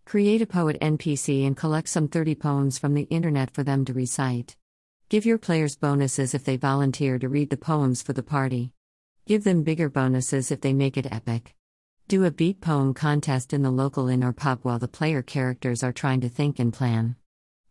Create 0.05 0.41
a 0.41 0.47
poet 0.47 0.77
NPC 0.81 1.45
and 1.45 1.55
collect 1.55 1.87
some 1.89 2.07
30 2.07 2.35
poems 2.35 2.79
from 2.79 2.93
the 2.93 3.03
internet 3.03 3.51
for 3.51 3.63
them 3.63 3.85
to 3.85 3.93
recite. 3.93 4.55
Give 5.09 5.25
your 5.25 5.37
players 5.37 5.75
bonuses 5.75 6.33
if 6.33 6.43
they 6.43 6.57
volunteer 6.57 7.19
to 7.19 7.29
read 7.29 7.49
the 7.49 7.57
poems 7.57 8.01
for 8.01 8.13
the 8.13 8.23
party. 8.23 8.71
Give 9.27 9.43
them 9.43 9.63
bigger 9.63 9.89
bonuses 9.89 10.51
if 10.51 10.61
they 10.61 10.73
make 10.73 10.97
it 10.97 11.11
epic. 11.11 11.53
Do 12.07 12.25
a 12.25 12.31
beat 12.31 12.59
poem 12.59 12.93
contest 12.93 13.53
in 13.53 13.61
the 13.61 13.71
local 13.71 14.07
inn 14.07 14.23
or 14.23 14.33
pub 14.33 14.59
while 14.63 14.79
the 14.79 14.87
player 14.87 15.21
characters 15.21 15.83
are 15.83 15.93
trying 15.93 16.21
to 16.21 16.29
think 16.29 16.59
and 16.59 16.73
plan. 16.73 17.17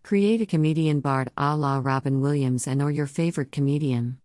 Create 0.02 0.40
a 0.40 0.46
comedian 0.46 1.00
bard 1.00 1.30
a 1.36 1.56
la 1.56 1.80
Robin 1.82 2.20
Williams 2.20 2.66
and 2.66 2.80
or 2.80 2.90
your 2.90 3.06
favorite 3.06 3.50
comedian. 3.50 4.18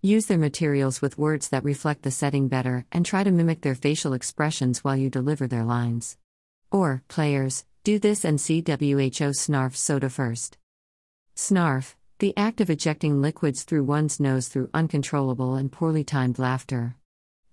Use 0.00 0.26
their 0.26 0.38
materials 0.38 1.02
with 1.02 1.18
words 1.18 1.48
that 1.48 1.64
reflect 1.64 2.02
the 2.02 2.12
setting 2.12 2.46
better 2.46 2.86
and 2.92 3.04
try 3.04 3.24
to 3.24 3.32
mimic 3.32 3.62
their 3.62 3.74
facial 3.74 4.12
expressions 4.12 4.84
while 4.84 4.96
you 4.96 5.10
deliver 5.10 5.48
their 5.48 5.64
lines. 5.64 6.16
Or, 6.70 7.02
players, 7.08 7.64
do 7.82 7.98
this 7.98 8.24
and 8.24 8.40
see 8.40 8.60
WHO 8.60 9.32
snarf 9.34 9.74
soda 9.74 10.08
first. 10.08 10.56
Snarf, 11.34 11.96
the 12.20 12.32
act 12.36 12.60
of 12.60 12.70
ejecting 12.70 13.20
liquids 13.20 13.64
through 13.64 13.82
one's 13.82 14.20
nose 14.20 14.46
through 14.46 14.70
uncontrollable 14.72 15.56
and 15.56 15.72
poorly 15.72 16.04
timed 16.04 16.38
laughter. 16.38 16.94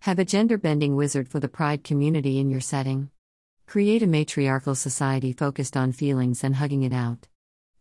Have 0.02 0.20
a 0.20 0.26
gender 0.26 0.60
bending 0.60 0.96
wizard 0.96 1.28
for 1.28 1.40
the 1.40 1.48
pride 1.48 1.84
community 1.84 2.38
in 2.38 2.52
your 2.52 2.62
setting. 2.62 3.10
Create 3.66 4.04
a 4.04 4.08
matriarchal 4.08 4.76
society 4.76 5.34
focused 5.34 5.76
on 5.76 5.92
feelings 5.92 6.44
and 6.44 6.58
hugging 6.58 6.84
it 6.84 6.94
out. 6.94 7.28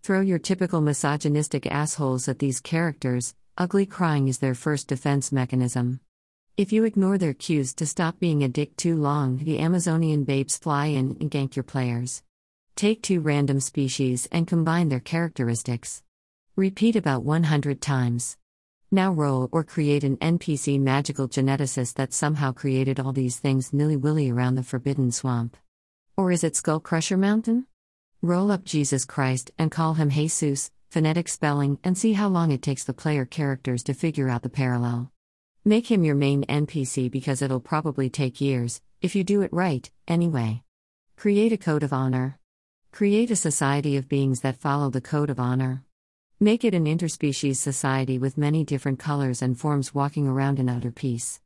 Throw 0.03 0.23
your 0.23 0.39
typical 0.39 0.81
misogynistic 0.81 1.67
assholes 1.67 2.29
at 2.29 2.39
these 2.39 2.61
characters, 2.61 3.35
ugly 3.57 3.87
crying 3.87 4.29
is 4.29 4.39
their 4.39 4.55
first 4.55 4.89
defense 4.89 5.31
mechanism. 5.31 6.01
If 6.57 6.73
you 6.73 6.85
ignore 6.85 7.19
their 7.19 7.35
cues 7.35 7.75
to 7.75 7.87
stop 7.87 8.19
being 8.19 8.43
a 8.43 8.49
dick 8.49 8.77
too 8.77 8.97
long, 8.97 9.39
the 9.39 9.59
Amazonian 9.59 10.25
babes 10.25 10.57
fly 10.57 10.87
in 10.87 11.17
and 11.21 11.31
gank 11.31 11.57
your 11.57 11.63
players. 11.63 12.23
Take 12.77 13.03
two 13.03 13.21
random 13.21 13.61
species 13.61 14.29
and 14.33 14.47
combine 14.47 14.89
their 14.89 15.01
characteristics. 15.01 16.03
Repeat 16.57 16.97
about 16.97 17.25
100 17.25 17.81
times. 17.81 18.37
Now 18.91 19.13
roll 19.13 19.49
or 19.53 19.65
create 19.65 20.05
an 20.05 20.17
NPC 20.19 20.81
magical 20.81 21.29
geneticist 21.29 21.95
that 21.95 22.13
somehow 22.13 22.53
created 22.53 23.01
all 23.01 23.13
these 23.13 23.39
things 23.39 23.73
nilly 23.73 23.97
willy 23.97 24.31
around 24.31 24.55
the 24.55 24.63
Forbidden 24.63 25.11
Swamp. 25.11 25.57
Or 26.17 26.31
is 26.31 26.45
it 26.45 26.55
Skull 26.57 26.81
Crusher 26.81 27.17
Mountain? 27.17 27.67
Roll 28.23 28.51
up 28.51 28.65
Jesus 28.65 29.05
Christ 29.05 29.51
and 29.59 29.71
call 29.71 29.95
him 29.95 30.11
Jesus, 30.11 30.71
phonetic 30.95 31.27
spelling, 31.29 31.77
and 31.83 31.99
see 31.99 32.13
how 32.13 32.29
long 32.29 32.53
it 32.53 32.63
takes 32.63 32.85
the 32.85 32.95
player 32.95 33.25
characters 33.25 33.83
to 33.83 33.93
figure 33.93 34.29
out 34.29 34.43
the 34.43 34.49
parallel. 34.49 35.11
Make 35.65 35.91
him 35.91 36.05
your 36.05 36.15
main 36.15 36.45
NPC 36.45 37.11
because 37.11 37.43
it'll 37.43 37.59
probably 37.59 38.09
take 38.09 38.41
years, 38.41 38.81
if 39.03 39.17
you 39.17 39.25
do 39.25 39.43
it 39.43 39.53
right, 39.53 39.91
anyway. 40.07 40.63
Create 41.17 41.53
a 41.53 41.57
code 41.57 41.83
of 41.83 41.93
honor. 41.93 42.39
Create 42.93 43.33
a 43.33 43.35
society 43.35 43.97
of 43.97 44.09
beings 44.09 44.43
that 44.43 44.61
follow 44.61 44.89
the 44.89 45.01
code 45.01 45.31
of 45.31 45.41
honor. 45.41 45.83
Make 46.39 46.63
it 46.63 46.75
an 46.75 46.85
interspecies 46.85 47.57
society 47.57 48.17
with 48.17 48.39
many 48.39 48.63
different 48.63 49.01
colors 49.01 49.43
and 49.43 49.59
forms 49.59 49.97
walking 49.97 50.29
around 50.29 50.61
in 50.61 50.69
utter 50.69 50.93
peace. 50.93 51.41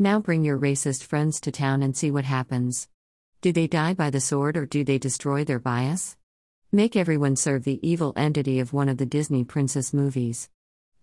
Now 0.00 0.18
bring 0.18 0.42
your 0.42 0.58
racist 0.58 1.04
friends 1.04 1.40
to 1.42 1.52
town 1.52 1.84
and 1.84 1.96
see 1.96 2.10
what 2.10 2.24
happens. 2.24 2.88
Do 3.42 3.52
they 3.52 3.68
die 3.68 3.94
by 3.94 4.10
the 4.10 4.20
sword 4.20 4.56
or 4.56 4.66
do 4.66 4.82
they 4.82 4.98
destroy 4.98 5.44
their 5.44 5.60
bias? 5.60 6.16
Make 6.70 6.96
everyone 6.96 7.34
serve 7.36 7.64
the 7.64 7.80
evil 7.88 8.12
entity 8.14 8.60
of 8.60 8.74
one 8.74 8.90
of 8.90 8.98
the 8.98 9.06
Disney 9.06 9.42
princess 9.42 9.94
movies. 9.94 10.50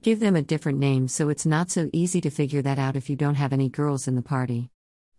Give 0.04 0.20
them 0.20 0.36
a 0.36 0.44
different 0.44 0.78
name 0.78 1.08
so 1.08 1.30
it's 1.30 1.46
not 1.46 1.72
so 1.72 1.90
easy 1.92 2.22
to 2.22 2.30
figure 2.30 2.62
that 2.62 2.78
out 2.78 2.96
if 2.96 3.10
you 3.10 3.16
don't 3.16 3.34
have 3.34 3.52
any 3.52 3.68
girls 3.68 4.08
in 4.08 4.14
the 4.14 4.22
party. 4.22 4.70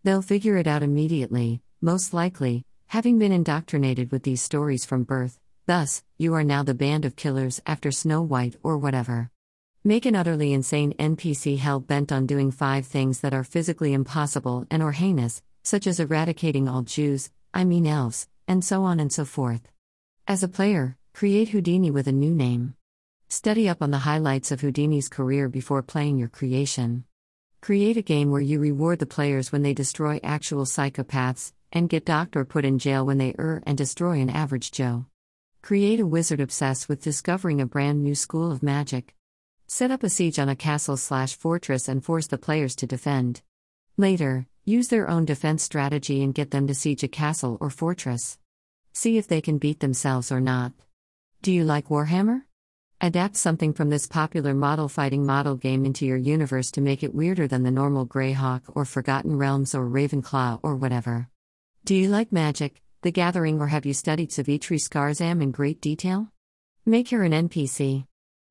They'll 0.04 0.22
figure 0.22 0.56
it 0.56 0.68
out 0.68 0.84
immediately, 0.84 1.62
most 1.80 2.14
likely, 2.14 2.64
having 2.86 3.18
been 3.18 3.32
indoctrinated 3.32 4.12
with 4.12 4.22
these 4.22 4.40
stories 4.40 4.84
from 4.84 5.02
birth, 5.02 5.40
Thus, 5.66 6.04
you 6.16 6.32
are 6.34 6.44
now 6.44 6.62
the 6.62 6.74
band 6.74 7.04
of 7.04 7.16
killers 7.16 7.60
after 7.66 7.90
Snow 7.90 8.22
White 8.22 8.54
or 8.62 8.78
whatever. 8.78 9.32
Make 9.82 10.06
an 10.06 10.14
utterly 10.14 10.52
insane 10.52 10.92
NPC 10.92 11.58
hell 11.58 11.80
bent 11.80 12.12
on 12.12 12.24
doing 12.24 12.52
five 12.52 12.86
things 12.86 13.18
that 13.18 13.34
are 13.34 13.42
physically 13.42 13.92
impossible 13.92 14.64
and 14.70 14.80
or 14.80 14.92
heinous, 14.92 15.42
such 15.64 15.88
as 15.88 15.98
eradicating 15.98 16.68
all 16.68 16.82
Jews, 16.82 17.30
I 17.52 17.64
mean 17.64 17.84
elves, 17.84 18.28
and 18.46 18.64
so 18.64 18.84
on 18.84 19.00
and 19.00 19.12
so 19.12 19.24
forth. 19.24 19.68
As 20.28 20.42
a 20.42 20.48
player, 20.48 20.96
create 21.14 21.50
Houdini 21.50 21.92
with 21.92 22.08
a 22.08 22.12
new 22.12 22.34
name. 22.34 22.74
Study 23.28 23.68
up 23.68 23.80
on 23.80 23.92
the 23.92 23.98
highlights 23.98 24.50
of 24.50 24.60
Houdini's 24.60 25.08
career 25.08 25.48
before 25.48 25.84
playing 25.84 26.18
your 26.18 26.28
creation. 26.28 27.04
Create 27.60 27.96
a 27.96 28.02
game 28.02 28.32
where 28.32 28.40
you 28.40 28.58
reward 28.58 28.98
the 28.98 29.06
players 29.06 29.52
when 29.52 29.62
they 29.62 29.72
destroy 29.72 30.18
actual 30.24 30.64
psychopaths, 30.64 31.52
and 31.70 31.88
get 31.88 32.04
docked 32.04 32.34
or 32.34 32.44
put 32.44 32.64
in 32.64 32.80
jail 32.80 33.06
when 33.06 33.18
they 33.18 33.36
err 33.38 33.62
and 33.64 33.78
destroy 33.78 34.18
an 34.18 34.28
average 34.28 34.72
Joe. 34.72 35.06
Create 35.62 36.00
a 36.00 36.06
wizard 36.08 36.40
obsessed 36.40 36.88
with 36.88 37.04
discovering 37.04 37.60
a 37.60 37.66
brand 37.66 38.02
new 38.02 38.16
school 38.16 38.50
of 38.50 38.64
magic. 38.64 39.14
Set 39.68 39.92
up 39.92 40.02
a 40.02 40.08
siege 40.08 40.40
on 40.40 40.48
a 40.48 40.56
castle 40.56 40.96
slash 40.96 41.36
fortress 41.36 41.86
and 41.86 42.04
force 42.04 42.26
the 42.26 42.36
players 42.36 42.74
to 42.74 42.86
defend. 42.88 43.42
Later, 43.96 44.48
use 44.64 44.88
their 44.88 45.08
own 45.08 45.24
defense 45.24 45.62
strategy 45.62 46.20
and 46.24 46.34
get 46.34 46.50
them 46.50 46.66
to 46.66 46.74
siege 46.74 47.04
a 47.04 47.08
castle 47.08 47.58
or 47.60 47.70
fortress. 47.70 48.38
See 48.98 49.18
if 49.18 49.28
they 49.28 49.42
can 49.42 49.58
beat 49.58 49.80
themselves 49.80 50.32
or 50.32 50.40
not. 50.40 50.72
Do 51.42 51.52
you 51.52 51.64
like 51.64 51.88
Warhammer? 51.88 52.44
Adapt 52.98 53.36
something 53.36 53.74
from 53.74 53.90
this 53.90 54.06
popular 54.06 54.54
model 54.54 54.88
fighting 54.88 55.26
model 55.26 55.54
game 55.54 55.84
into 55.84 56.06
your 56.06 56.16
universe 56.16 56.70
to 56.70 56.80
make 56.80 57.02
it 57.02 57.14
weirder 57.14 57.46
than 57.46 57.62
the 57.62 57.70
normal 57.70 58.06
Greyhawk 58.06 58.62
or 58.68 58.86
Forgotten 58.86 59.36
Realms 59.36 59.74
or 59.74 59.86
Ravenloft 59.86 60.60
or 60.62 60.76
whatever. 60.76 61.28
Do 61.84 61.94
you 61.94 62.08
like 62.08 62.32
magic? 62.32 62.80
The 63.02 63.10
Gathering, 63.10 63.60
or 63.60 63.66
have 63.66 63.84
you 63.84 63.92
studied 63.92 64.30
Sivitri 64.30 64.80
Scarzam 64.80 65.42
in 65.42 65.50
great 65.50 65.82
detail? 65.82 66.32
Make 66.86 67.10
her 67.10 67.22
an 67.22 67.32
NPC. 67.32 68.06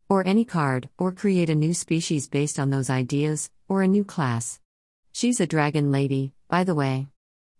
Or 0.09 0.27
any 0.27 0.45
card, 0.45 0.89
or 0.99 1.11
create 1.11 1.49
a 1.49 1.55
new 1.55 1.73
species 1.73 2.27
based 2.27 2.59
on 2.59 2.69
those 2.69 2.91
ideas, 2.91 3.49
or 3.67 3.81
a 3.81 3.87
new 3.87 4.05
class. 4.05 4.59
She's 5.11 5.39
a 5.39 5.47
dragon 5.47 5.91
lady, 5.91 6.33
by 6.47 6.63
the 6.63 6.75
way. 6.75 7.07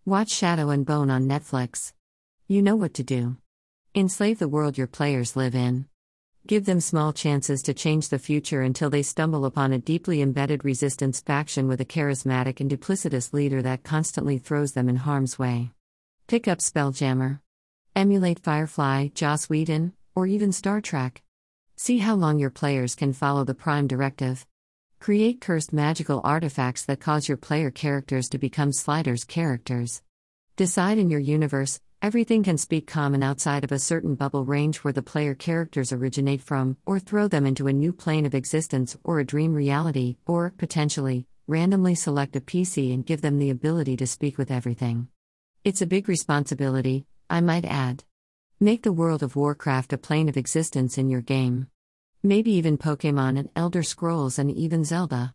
Watch 0.05 0.29
Shadow 0.29 0.69
and 0.69 0.85
Bone 0.85 1.09
on 1.09 1.27
Netflix. 1.27 1.91
You 2.47 2.61
know 2.61 2.75
what 2.75 2.93
to 2.95 3.03
do. 3.03 3.37
Enslave 3.95 4.37
the 4.37 4.47
world 4.47 4.77
your 4.77 4.85
players 4.85 5.35
live 5.35 5.55
in. 5.55 5.87
Give 6.45 6.63
them 6.63 6.79
small 6.79 7.11
chances 7.11 7.63
to 7.63 7.73
change 7.73 8.09
the 8.09 8.19
future 8.19 8.61
until 8.61 8.91
they 8.91 9.01
stumble 9.01 9.45
upon 9.45 9.73
a 9.73 9.79
deeply 9.79 10.21
embedded 10.21 10.63
resistance 10.63 11.19
faction 11.19 11.67
with 11.67 11.81
a 11.81 11.85
charismatic 11.85 12.59
and 12.59 12.69
duplicitous 12.69 13.33
leader 13.33 13.63
that 13.63 13.81
constantly 13.81 14.37
throws 14.37 14.73
them 14.73 14.89
in 14.89 14.97
harm's 14.97 15.39
way. 15.39 15.71
Pick 16.27 16.47
up 16.47 16.59
Spelljammer. 16.59 17.39
Emulate 17.95 18.41
Firefly, 18.41 19.07
Joss 19.15 19.49
Whedon, 19.49 19.93
or 20.13 20.27
even 20.27 20.51
Star 20.51 20.81
Trek. 20.81 21.23
See 21.75 21.97
how 21.97 22.13
long 22.13 22.37
your 22.37 22.51
players 22.51 22.93
can 22.93 23.11
follow 23.11 23.43
the 23.43 23.55
Prime 23.55 23.87
Directive. 23.87 24.45
Create 24.99 25.41
cursed 25.41 25.73
magical 25.73 26.21
artifacts 26.23 26.85
that 26.85 26.99
cause 26.99 27.27
your 27.27 27.37
player 27.37 27.71
characters 27.71 28.29
to 28.29 28.37
become 28.37 28.71
Sliders 28.71 29.23
characters. 29.23 30.03
Decide 30.57 30.99
in 30.99 31.09
your 31.09 31.19
universe 31.19 31.79
Everything 32.05 32.43
can 32.43 32.59
speak 32.59 32.85
common 32.85 33.23
outside 33.23 33.63
of 33.63 33.71
a 33.71 33.79
certain 33.79 34.13
bubble 34.13 34.45
range 34.45 34.77
where 34.83 34.93
the 34.93 35.01
player 35.01 35.33
characters 35.33 35.91
originate 35.91 36.39
from, 36.39 36.77
or 36.85 36.99
throw 36.99 37.27
them 37.27 37.47
into 37.47 37.65
a 37.65 37.73
new 37.73 37.91
plane 37.91 38.27
of 38.27 38.35
existence 38.35 38.95
or 39.03 39.19
a 39.19 39.25
dream 39.25 39.55
reality, 39.55 40.17
or, 40.27 40.53
potentially, 40.55 41.25
randomly 41.47 41.95
select 41.95 42.35
a 42.35 42.41
PC 42.41 42.93
and 42.93 43.07
give 43.07 43.21
them 43.21 43.39
the 43.39 43.49
ability 43.49 43.97
to 43.97 44.05
speak 44.05 44.37
with 44.37 44.51
everything. 44.51 45.07
It's 45.63 45.81
a 45.81 45.87
big 45.87 46.07
responsibility, 46.07 47.07
I 47.27 47.41
might 47.41 47.65
add. 47.65 48.03
Make 48.59 48.83
the 48.83 48.93
world 48.93 49.23
of 49.23 49.35
Warcraft 49.35 49.91
a 49.93 49.97
plane 49.97 50.29
of 50.29 50.37
existence 50.37 50.99
in 50.99 51.09
your 51.09 51.21
game. 51.21 51.69
Maybe 52.21 52.51
even 52.51 52.77
Pokemon 52.77 53.39
and 53.39 53.49
Elder 53.55 53.81
Scrolls 53.81 54.37
and 54.37 54.51
even 54.51 54.83
Zelda. 54.83 55.33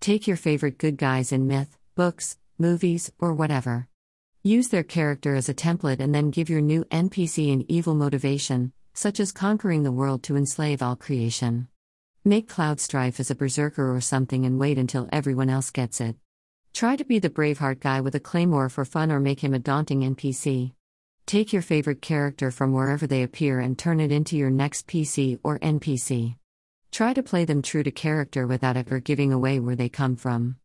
Take 0.00 0.26
your 0.26 0.36
favorite 0.36 0.76
good 0.76 0.98
guys 0.98 1.32
in 1.32 1.46
myth, 1.46 1.78
books, 1.94 2.36
movies, 2.58 3.10
or 3.18 3.32
whatever. 3.32 3.88
Use 4.42 4.68
their 4.68 4.82
character 4.82 5.34
as 5.34 5.50
a 5.50 5.54
template 5.54 6.00
and 6.00 6.14
then 6.14 6.30
give 6.30 6.48
your 6.48 6.62
new 6.62 6.84
NPC 6.84 7.52
an 7.52 7.66
evil 7.68 7.94
motivation, 7.94 8.72
such 8.94 9.20
as 9.20 9.32
conquering 9.32 9.82
the 9.82 9.92
world 9.92 10.22
to 10.22 10.36
enslave 10.36 10.80
all 10.80 10.96
creation. 10.96 11.68
Make 12.24 12.48
Cloud 12.48 12.80
Strife 12.80 13.20
as 13.20 13.30
a 13.30 13.34
berserker 13.34 13.94
or 13.94 14.00
something 14.00 14.46
and 14.46 14.58
wait 14.58 14.78
until 14.78 15.10
everyone 15.12 15.50
else 15.50 15.70
gets 15.70 16.00
it. 16.00 16.16
Try 16.72 16.96
to 16.96 17.04
be 17.04 17.18
the 17.18 17.28
Braveheart 17.28 17.80
guy 17.80 18.00
with 18.00 18.14
a 18.14 18.20
claymore 18.20 18.70
for 18.70 18.86
fun 18.86 19.12
or 19.12 19.20
make 19.20 19.40
him 19.40 19.52
a 19.52 19.58
daunting 19.58 20.00
NPC. 20.14 20.72
Take 21.26 21.52
your 21.52 21.60
favorite 21.60 22.00
character 22.00 22.50
from 22.50 22.72
wherever 22.72 23.06
they 23.06 23.22
appear 23.22 23.60
and 23.60 23.78
turn 23.78 24.00
it 24.00 24.10
into 24.10 24.38
your 24.38 24.50
next 24.50 24.86
PC 24.86 25.38
or 25.42 25.58
NPC. 25.58 26.36
Try 26.90 27.12
to 27.12 27.22
play 27.22 27.44
them 27.44 27.60
true 27.60 27.82
to 27.82 27.90
character 27.90 28.46
without 28.46 28.78
ever 28.78 29.00
giving 29.00 29.34
away 29.34 29.60
where 29.60 29.76
they 29.76 29.90
come 29.90 30.16
from. 30.16 30.56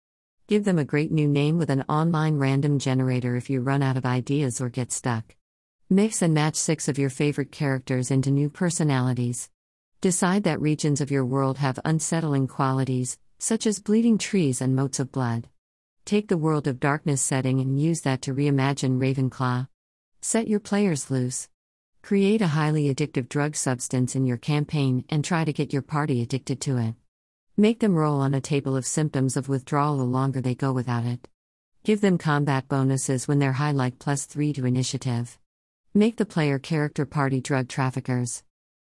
Give 0.48 0.64
them 0.64 0.78
a 0.78 0.86
great 0.86 1.12
new 1.12 1.28
name 1.28 1.58
with 1.58 1.72
an 1.72 1.86
online 1.90 2.38
random 2.38 2.78
generator 2.78 3.36
if 3.36 3.50
you 3.50 3.62
run 3.62 3.82
out 3.82 3.98
of 3.98 4.06
ideas 4.06 4.62
or 4.62 4.70
get 4.70 4.92
stuck. 4.92 5.36
Mix 5.90 6.22
and 6.22 6.36
match 6.36 6.56
six 6.56 6.88
of 6.88 7.00
your 7.00 7.10
favorite 7.10 7.52
characters 7.52 8.12
into 8.12 8.30
new 8.30 8.52
personalities. 8.52 9.50
Decide 10.02 10.44
that 10.44 10.62
regions 10.62 11.02
of 11.02 11.10
your 11.10 11.26
world 11.26 11.58
have 11.58 11.80
unsettling 11.84 12.48
qualities, 12.48 13.18
such 13.40 13.66
as 13.66 13.80
bleeding 13.80 14.20
trees 14.20 14.62
and 14.62 14.76
moats 14.76 15.00
of 15.00 15.12
blood. 15.12 15.48
Take 16.06 16.28
the 16.28 16.38
World 16.38 16.68
of 16.68 16.80
Darkness 16.80 17.24
setting 17.24 17.60
and 17.60 17.82
use 17.82 18.02
that 18.02 18.22
to 18.22 18.36
reimagine 18.36 19.00
Ravenloft. 19.00 19.68
Set 20.22 20.48
your 20.48 20.60
players 20.60 21.10
loose. 21.10 21.50
Create 22.04 22.44
a 22.44 22.48
highly 22.48 22.94
addictive 22.94 23.30
drug 23.30 23.56
substance 23.56 24.16
in 24.16 24.28
your 24.28 24.38
campaign 24.38 25.06
and 25.10 25.26
try 25.26 25.44
to 25.44 25.54
get 25.54 25.74
your 25.74 25.82
party 25.82 26.22
addicted 26.22 26.62
to 26.62 26.78
it. 26.78 26.94
Make 27.58 27.80
them 27.80 27.96
roll 27.96 28.20
on 28.20 28.34
a 28.34 28.42
table 28.42 28.76
of 28.76 28.86
symptoms 28.86 29.38
of 29.38 29.48
withdrawal 29.48 29.96
the 29.96 30.04
longer 30.04 30.42
they 30.42 30.56
go 30.56 30.74
without 30.74 31.06
it. 31.06 31.26
Give 31.86 32.02
them 32.02 32.18
combat 32.18 32.68
bonuses 32.68 33.30
when 33.30 33.40
they're 33.40 33.54
high, 33.54 33.72
like 33.72 33.98
plus 33.98 34.26
3 34.26 34.52
to 34.54 34.66
initiative. 34.66 35.40
Make 35.94 36.18
the 36.18 36.26
player 36.26 36.60
character 36.60 37.06
party 37.06 37.40
drug 37.40 37.70
traffickers. 37.70 38.44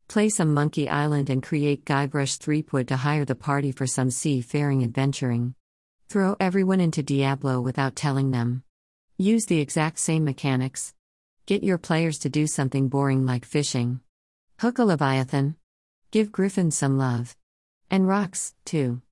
Play 0.08 0.30
some 0.30 0.52
Monkey 0.52 0.88
Island 0.88 1.30
and 1.30 1.44
create 1.44 1.84
Guybrush 1.84 2.38
Threepwood 2.38 2.88
to 2.88 2.96
hire 2.96 3.24
the 3.24 3.36
party 3.36 3.70
for 3.70 3.86
some 3.86 4.10
seafaring 4.10 4.82
adventuring. 4.82 5.54
Throw 6.08 6.34
everyone 6.40 6.80
into 6.80 7.04
Diablo 7.04 7.60
without 7.60 7.94
telling 7.94 8.32
them. 8.32 8.64
Use 9.16 9.46
the 9.46 9.60
exact 9.60 10.00
same 10.00 10.24
mechanics. 10.24 10.92
Get 11.46 11.62
your 11.62 11.78
players 11.78 12.18
to 12.18 12.28
do 12.28 12.48
something 12.48 12.88
boring 12.88 13.24
like 13.24 13.44
fishing. 13.44 14.00
Hook 14.58 14.80
a 14.80 14.84
Leviathan. 14.84 15.54
Give 16.10 16.32
Griffin 16.32 16.72
some 16.72 16.98
love. 16.98 17.36
And 17.90 18.08
rocks, 18.08 18.54
too. 18.64 19.02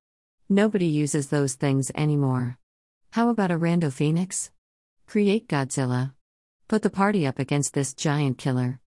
Nobody 0.49 0.85
uses 0.85 1.27
those 1.27 1.53
things 1.53 1.91
anymore. 1.95 2.57
How 3.11 3.29
about 3.29 3.51
a 3.51 3.57
rando 3.57 3.91
phoenix? 3.91 4.51
Create 5.07 5.47
Godzilla. 5.47 6.13
Put 6.67 6.81
the 6.81 6.89
party 6.89 7.25
up 7.25 7.39
against 7.39 7.73
this 7.73 7.93
giant 7.93 8.37
killer. 8.37 8.79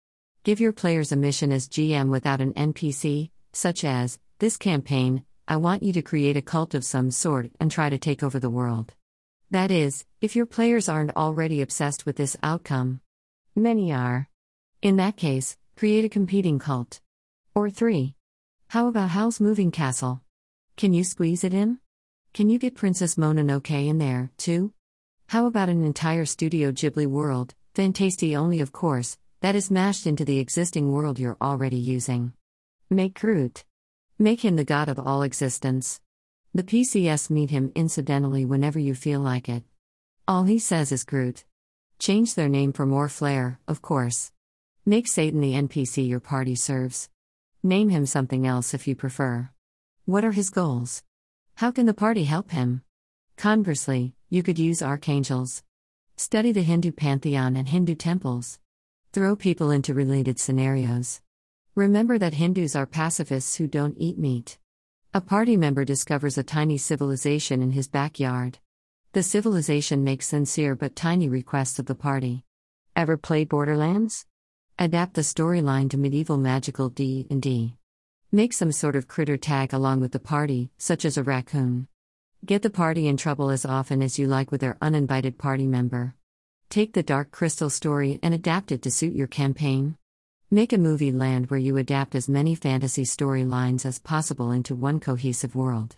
Give 0.44 0.60
your 0.60 0.72
players 0.72 1.12
a 1.12 1.16
mission 1.16 1.52
as 1.52 1.68
GM 1.68 2.08
without 2.08 2.40
an 2.40 2.52
NPC, 2.54 3.30
such 3.52 3.84
as, 3.84 4.18
this 4.38 4.56
campaign, 4.56 5.24
I 5.48 5.56
want 5.56 5.82
you 5.82 5.92
to 5.92 6.02
create 6.02 6.36
a 6.36 6.42
cult 6.42 6.74
of 6.74 6.84
some 6.84 7.10
sort 7.10 7.50
and 7.60 7.70
try 7.70 7.88
to 7.88 7.98
take 7.98 8.22
over 8.22 8.40
the 8.40 8.50
world. 8.50 8.92
That 9.50 9.70
is, 9.70 10.04
if 10.20 10.34
your 10.34 10.46
players 10.46 10.88
aren't 10.88 11.16
already 11.16 11.62
obsessed 11.62 12.04
with 12.04 12.16
this 12.16 12.36
outcome. 12.42 13.00
Many 13.54 13.92
are. 13.92 14.28
In 14.82 14.96
that 14.96 15.16
case, 15.16 15.56
create 15.76 16.04
a 16.04 16.08
competing 16.08 16.58
cult. 16.58 17.00
Or 17.54 17.70
3. 17.70 18.14
How 18.70 18.88
about 18.88 19.10
Howl's 19.10 19.38
Moving 19.38 19.70
Castle? 19.70 20.22
Can 20.76 20.92
you 20.92 21.04
squeeze 21.04 21.44
it 21.44 21.54
in? 21.54 21.78
Can 22.34 22.50
you 22.50 22.58
get 22.58 22.74
Princess 22.74 23.14
Mononoke 23.14 23.70
in 23.70 23.98
there, 23.98 24.32
too? 24.38 24.72
How 25.28 25.46
about 25.46 25.68
an 25.68 25.84
entire 25.84 26.24
Studio 26.24 26.72
Ghibli 26.72 27.06
world, 27.06 27.54
Fantasty 27.76 28.36
only 28.36 28.60
of 28.60 28.72
course, 28.72 29.18
that 29.40 29.54
is 29.54 29.70
mashed 29.70 30.04
into 30.04 30.24
the 30.24 30.40
existing 30.40 30.90
world 30.90 31.20
you're 31.20 31.36
already 31.40 31.76
using? 31.76 32.32
Make 32.90 33.20
Groot. 33.20 33.64
Make 34.18 34.44
him 34.44 34.56
the 34.56 34.64
god 34.64 34.88
of 34.88 34.98
all 34.98 35.22
existence. 35.22 36.00
The 36.52 36.64
PCS 36.64 37.30
meet 37.30 37.50
him 37.50 37.70
incidentally 37.76 38.44
whenever 38.44 38.80
you 38.80 38.96
feel 38.96 39.20
like 39.20 39.48
it. 39.48 39.62
All 40.26 40.42
he 40.42 40.58
says 40.58 40.90
is 40.90 41.04
Groot. 41.04 41.44
Change 42.00 42.34
their 42.34 42.48
name 42.48 42.72
for 42.72 42.84
more 42.84 43.08
flair, 43.08 43.60
of 43.68 43.80
course. 43.80 44.32
Make 44.84 45.06
Satan 45.06 45.40
the 45.40 45.54
NPC 45.54 46.08
your 46.08 46.20
party 46.20 46.56
serves. 46.56 47.08
Name 47.66 47.88
him 47.88 48.06
something 48.06 48.46
else 48.46 48.74
if 48.74 48.86
you 48.86 48.94
prefer. 48.94 49.50
What 50.04 50.24
are 50.24 50.30
his 50.30 50.50
goals? 50.50 51.02
How 51.56 51.72
can 51.72 51.86
the 51.86 51.92
party 51.92 52.22
help 52.22 52.52
him? 52.52 52.82
Conversely, 53.36 54.14
you 54.30 54.44
could 54.44 54.56
use 54.56 54.82
archangels. 54.82 55.64
Study 56.16 56.52
the 56.52 56.62
Hindu 56.62 56.92
pantheon 56.92 57.56
and 57.56 57.68
Hindu 57.68 57.96
temples. 57.96 58.60
Throw 59.12 59.34
people 59.34 59.72
into 59.72 59.94
related 59.94 60.38
scenarios. 60.38 61.20
Remember 61.74 62.18
that 62.18 62.34
Hindus 62.34 62.76
are 62.76 62.86
pacifists 62.86 63.56
who 63.56 63.66
don't 63.66 63.96
eat 63.98 64.16
meat. 64.16 64.58
A 65.12 65.20
party 65.20 65.56
member 65.56 65.84
discovers 65.84 66.38
a 66.38 66.44
tiny 66.44 66.78
civilization 66.78 67.62
in 67.62 67.72
his 67.72 67.88
backyard. 67.88 68.60
The 69.10 69.24
civilization 69.24 70.04
makes 70.04 70.28
sincere 70.28 70.76
but 70.76 70.94
tiny 70.94 71.28
requests 71.28 71.80
of 71.80 71.86
the 71.86 71.96
party. 71.96 72.44
Ever 72.94 73.16
play 73.16 73.44
Borderlands? 73.44 74.24
Adapt 74.78 75.14
the 75.14 75.22
storyline 75.22 75.88
to 75.88 75.96
medieval 75.96 76.36
magical 76.36 76.90
D&D. 76.90 77.74
Make 78.30 78.52
some 78.52 78.72
sort 78.72 78.94
of 78.94 79.08
critter 79.08 79.38
tag 79.38 79.72
along 79.72 80.00
with 80.00 80.12
the 80.12 80.18
party, 80.18 80.70
such 80.76 81.06
as 81.06 81.16
a 81.16 81.22
raccoon. 81.22 81.88
Get 82.44 82.60
the 82.60 82.68
party 82.68 83.08
in 83.08 83.16
trouble 83.16 83.48
as 83.48 83.64
often 83.64 84.02
as 84.02 84.18
you 84.18 84.26
like 84.26 84.52
with 84.52 84.60
their 84.60 84.76
uninvited 84.82 85.38
party 85.38 85.66
member. 85.66 86.14
Take 86.68 86.92
the 86.92 87.02
Dark 87.02 87.30
Crystal 87.30 87.70
story 87.70 88.18
and 88.22 88.34
adapt 88.34 88.70
it 88.70 88.82
to 88.82 88.90
suit 88.90 89.14
your 89.14 89.26
campaign. 89.26 89.96
Make 90.50 90.74
a 90.74 90.78
movie 90.78 91.10
land 91.10 91.50
where 91.50 91.58
you 91.58 91.78
adapt 91.78 92.14
as 92.14 92.28
many 92.28 92.54
fantasy 92.54 93.04
storylines 93.04 93.86
as 93.86 93.98
possible 93.98 94.52
into 94.52 94.74
one 94.74 95.00
cohesive 95.00 95.54
world. 95.54 95.96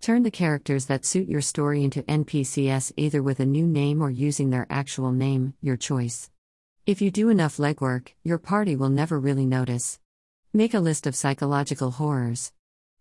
Turn 0.00 0.22
the 0.22 0.30
characters 0.30 0.86
that 0.86 1.04
suit 1.04 1.28
your 1.28 1.40
story 1.40 1.82
into 1.82 2.04
NPCs 2.04 2.92
either 2.96 3.20
with 3.20 3.40
a 3.40 3.46
new 3.46 3.66
name 3.66 4.00
or 4.00 4.12
using 4.12 4.50
their 4.50 4.68
actual 4.70 5.10
name, 5.10 5.54
your 5.60 5.76
choice. 5.76 6.30
If 6.84 7.00
you 7.00 7.12
do 7.12 7.28
enough 7.28 7.58
legwork, 7.58 8.08
your 8.24 8.38
party 8.38 8.74
will 8.74 8.88
never 8.88 9.20
really 9.20 9.46
notice. 9.46 10.00
Make 10.52 10.74
a 10.74 10.80
list 10.80 11.06
of 11.06 11.14
psychological 11.14 11.92
horrors. 11.92 12.52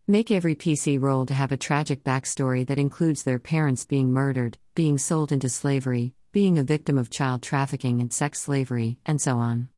Make 0.07 0.29
every 0.29 0.53
PC 0.53 1.01
role 1.01 1.25
to 1.25 1.33
have 1.33 1.51
a 1.51 1.57
tragic 1.57 2.03
backstory 2.03 2.67
that 2.67 2.77
includes 2.77 3.23
their 3.23 3.39
parents 3.39 3.83
being 3.83 4.13
murdered, 4.13 4.59
being 4.75 4.99
sold 4.99 5.31
into 5.31 5.49
slavery, 5.49 6.13
being 6.31 6.59
a 6.59 6.63
victim 6.63 6.99
of 6.99 7.09
child 7.09 7.41
trafficking 7.41 8.01
and 8.01 8.13
sex 8.13 8.39
slavery, 8.41 8.99
and 9.03 9.19
so 9.19 9.39
on. 9.39 9.69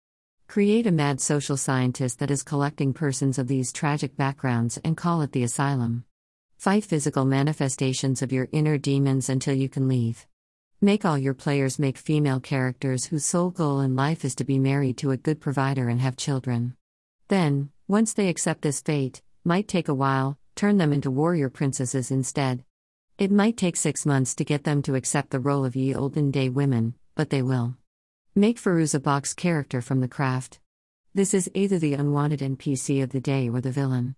Create 0.49 0.85
a 0.85 0.91
mad 0.91 1.21
social 1.21 1.55
scientist 1.55 2.19
that 2.19 2.29
is 2.29 2.43
collecting 2.43 2.91
persons 2.91 3.39
of 3.39 3.47
these 3.47 3.71
tragic 3.71 4.17
backgrounds 4.17 4.77
and 4.83 4.97
call 4.97 5.21
it 5.21 5.31
the 5.31 5.43
asylum. 5.43 6.03
Fight 6.57 6.83
physical 6.83 7.23
manifestations 7.23 8.21
of 8.21 8.33
your 8.33 8.49
inner 8.51 8.77
demons 8.77 9.29
until 9.29 9.53
you 9.53 9.69
can 9.69 9.87
leave. 9.87 10.27
Make 10.83 11.05
all 11.05 11.17
your 11.17 11.33
players 11.33 11.79
make 11.79 11.97
female 11.97 12.41
characters 12.41 13.05
whose 13.05 13.23
sole 13.23 13.51
goal 13.51 13.79
in 13.79 13.95
life 13.95 14.25
is 14.25 14.35
to 14.35 14.43
be 14.43 14.59
married 14.59 14.97
to 14.97 15.11
a 15.11 15.15
good 15.15 15.39
provider 15.39 15.87
and 15.87 16.01
have 16.01 16.17
children. 16.17 16.75
Then, 17.29 17.69
once 17.87 18.11
they 18.11 18.27
accept 18.27 18.63
this 18.63 18.81
fate, 18.81 19.21
might 19.45 19.69
take 19.69 19.87
a 19.87 19.93
while, 19.93 20.37
turn 20.55 20.79
them 20.79 20.91
into 20.91 21.09
warrior 21.09 21.49
princesses 21.49 22.11
instead. 22.11 22.65
It 23.17 23.31
might 23.31 23.55
take 23.55 23.77
six 23.77 24.05
months 24.05 24.35
to 24.35 24.43
get 24.43 24.65
them 24.65 24.81
to 24.81 24.95
accept 24.95 25.29
the 25.29 25.39
role 25.39 25.63
of 25.63 25.77
ye 25.77 25.95
olden 25.95 26.31
day 26.31 26.49
women, 26.49 26.95
but 27.15 27.29
they 27.29 27.41
will. 27.41 27.77
Make 28.35 28.59
Fairuza 28.59 29.01
Balk's 29.01 29.33
character 29.33 29.81
from 29.81 30.01
the 30.01 30.09
craft. 30.09 30.59
This 31.13 31.33
is 31.33 31.49
either 31.53 31.79
the 31.79 31.93
unwanted 31.93 32.41
NPC 32.41 33.01
of 33.01 33.11
the 33.11 33.21
day 33.21 33.47
or 33.47 33.61
the 33.61 33.71
villain. 33.71 34.17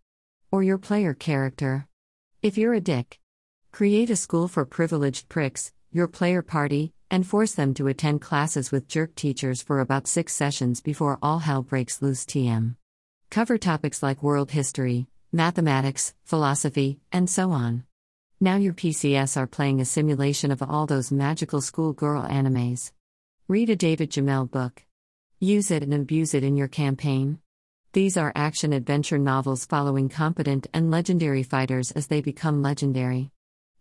Or 0.51 0.63
your 0.63 0.79
player 0.79 1.13
character. 1.13 1.85
If 2.41 2.57
you're 2.57 2.73
a 2.73 2.81
dick, 2.81 3.19
create 3.71 4.09
a 4.09 4.15
school 4.15 4.47
for 4.47 4.65
privileged 4.65 5.29
pricks, 5.29 5.71
your 5.95 6.09
player 6.09 6.41
party, 6.41 6.91
and 7.09 7.25
force 7.25 7.53
them 7.53 7.73
to 7.73 7.87
attend 7.87 8.19
classes 8.19 8.69
with 8.69 8.89
jerk 8.89 9.15
teachers 9.15 9.61
for 9.61 9.79
about 9.79 10.07
six 10.07 10.33
sessions 10.33 10.81
before 10.81 11.17
all 11.21 11.39
hell 11.39 11.61
breaks 11.61 12.01
loose. 12.01 12.25
TM. 12.25 12.75
Cover 13.29 13.57
topics 13.57 14.03
like 14.03 14.21
world 14.21 14.51
history, 14.51 15.07
mathematics, 15.31 16.13
philosophy, 16.25 16.99
and 17.13 17.29
so 17.29 17.51
on. 17.51 17.85
Now 18.41 18.57
your 18.57 18.73
PCS 18.73 19.37
are 19.37 19.47
playing 19.47 19.79
a 19.79 19.85
simulation 19.85 20.51
of 20.51 20.61
all 20.61 20.85
those 20.85 21.13
magical 21.13 21.61
schoolgirl 21.61 22.23
animes. 22.23 22.91
Read 23.47 23.69
a 23.69 23.77
David 23.77 24.11
Gemmell 24.11 24.51
book. 24.51 24.83
Use 25.39 25.71
it 25.71 25.81
and 25.81 25.93
abuse 25.93 26.33
it 26.33 26.43
in 26.43 26.57
your 26.57 26.67
campaign. 26.67 27.39
These 27.93 28.17
are 28.17 28.33
action 28.35 28.73
adventure 28.73 29.17
novels 29.17 29.65
following 29.65 30.09
competent 30.09 30.67
and 30.73 30.91
legendary 30.91 31.43
fighters 31.43 31.91
as 31.91 32.07
they 32.07 32.19
become 32.19 32.61
legendary. 32.61 33.31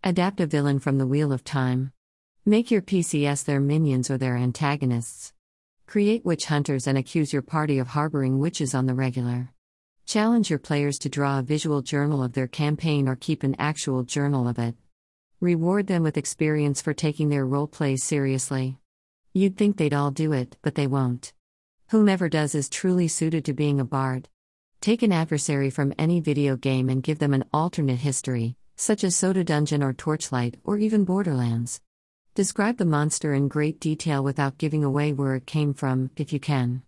Adapt 0.04 0.38
a 0.38 0.46
villain 0.46 0.78
from 0.78 0.98
the 0.98 1.06
Wheel 1.06 1.32
of 1.32 1.42
Time. 1.42 1.90
Make 2.46 2.70
your 2.70 2.82
PCS 2.82 3.46
their 3.46 3.58
minions 3.58 4.10
or 4.10 4.18
their 4.18 4.36
antagonists. 4.36 5.32
Create 5.86 6.26
witch 6.26 6.44
hunters 6.44 6.86
and 6.86 6.98
accuse 6.98 7.32
your 7.32 7.40
party 7.40 7.78
of 7.78 7.86
harboring 7.88 8.38
witches 8.38 8.74
on 8.74 8.84
the 8.84 8.92
regular. 8.92 9.48
Challenge 10.04 10.50
your 10.50 10.58
players 10.58 10.98
to 10.98 11.08
draw 11.08 11.38
a 11.38 11.42
visual 11.42 11.80
journal 11.80 12.22
of 12.22 12.34
their 12.34 12.46
campaign 12.46 13.08
or 13.08 13.16
keep 13.16 13.44
an 13.44 13.56
actual 13.58 14.02
journal 14.02 14.46
of 14.46 14.58
it. 14.58 14.74
Reward 15.40 15.86
them 15.86 16.02
with 16.02 16.18
experience 16.18 16.82
for 16.82 16.92
taking 16.92 17.30
their 17.30 17.46
role 17.46 17.66
plays 17.66 18.04
seriously. 18.04 18.76
You'd 19.32 19.56
think 19.56 19.78
they'd 19.78 19.94
all 19.94 20.10
do 20.10 20.34
it, 20.34 20.58
but 20.60 20.74
they 20.74 20.86
won't. 20.86 21.32
Whomever 21.92 22.28
does 22.28 22.54
is 22.54 22.68
truly 22.68 23.08
suited 23.08 23.46
to 23.46 23.54
being 23.54 23.80
a 23.80 23.86
bard. 23.86 24.28
Take 24.82 25.02
an 25.02 25.12
adversary 25.12 25.70
from 25.70 25.94
any 25.98 26.20
video 26.20 26.56
game 26.56 26.90
and 26.90 27.02
give 27.02 27.20
them 27.20 27.32
an 27.32 27.46
alternate 27.54 28.00
history, 28.00 28.58
such 28.76 29.02
as 29.02 29.16
Soda 29.16 29.44
Dungeon 29.44 29.82
or 29.82 29.94
Torchlight, 29.94 30.56
or 30.62 30.76
even 30.76 31.06
Borderlands. 31.06 31.80
Describe 32.34 32.78
the 32.78 32.84
monster 32.84 33.32
in 33.32 33.46
great 33.46 33.78
detail 33.78 34.24
without 34.24 34.58
giving 34.58 34.82
away 34.82 35.12
where 35.12 35.36
it 35.36 35.46
came 35.46 35.72
from, 35.72 36.10
if 36.16 36.32
you 36.32 36.40
can. 36.40 36.82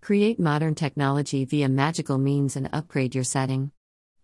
Create 0.00 0.40
modern 0.40 0.74
technology 0.74 1.44
via 1.44 1.68
magical 1.68 2.16
means 2.16 2.56
and 2.56 2.70
upgrade 2.72 3.14
your 3.14 3.22
setting. 3.22 3.72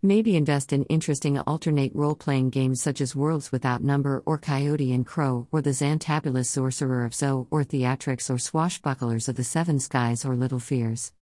Maybe 0.00 0.34
invest 0.34 0.72
in 0.72 0.84
interesting 0.84 1.38
alternate 1.40 1.94
role 1.94 2.14
playing 2.14 2.48
games 2.48 2.80
such 2.80 3.02
as 3.02 3.14
Worlds 3.14 3.52
Without 3.52 3.84
Number 3.84 4.22
or 4.24 4.38
Coyote 4.38 4.94
and 4.94 5.04
Crow 5.04 5.46
or 5.52 5.60
the 5.60 5.74
Xantabulous 5.74 6.46
Sorcerer 6.46 7.04
of 7.04 7.14
Zo 7.14 7.46
or 7.50 7.64
Theatrix 7.64 8.30
or 8.30 8.38
Swashbucklers 8.38 9.28
of 9.28 9.36
the 9.36 9.44
Seven 9.44 9.78
Skies 9.78 10.24
or 10.24 10.34
Little 10.34 10.58
Fears. 10.58 11.12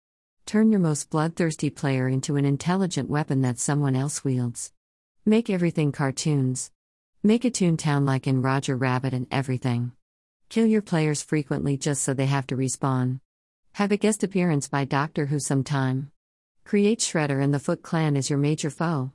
Turn 0.45 0.71
your 0.71 0.79
most 0.79 1.09
bloodthirsty 1.09 1.69
player 1.69 2.07
into 2.07 2.37
an 2.37 2.45
intelligent 2.45 3.09
weapon 3.09 3.41
that 3.41 3.59
someone 3.59 3.97
else 3.97 4.23
wields. 4.23 4.71
Make 5.25 5.49
everything 5.49 5.91
cartoons. 5.91 6.71
Make 7.23 7.45
a 7.45 7.51
Toontown 7.51 8.07
like 8.07 8.25
in 8.25 8.41
Roger 8.41 8.75
Rabbit 8.75 9.13
and 9.13 9.27
everything. 9.29 9.91
Kill 10.49 10.65
your 10.65 10.81
players 10.81 11.21
frequently 11.21 11.77
just 11.77 12.01
so 12.01 12.15
they 12.15 12.25
have 12.25 12.47
to 12.47 12.57
respawn. 12.57 13.19
Have 13.73 13.91
a 13.91 13.97
guest 13.97 14.23
appearance 14.23 14.67
by 14.67 14.85
Doctor 14.85 15.27
Who 15.27 15.39
sometime. 15.39 16.11
Create 16.65 16.97
Shredder 16.97 17.39
and 17.39 17.53
the 17.53 17.59
Foot 17.59 17.83
Clan 17.83 18.17
as 18.17 18.31
your 18.31 18.39
major 18.39 18.71
foe. 18.71 19.11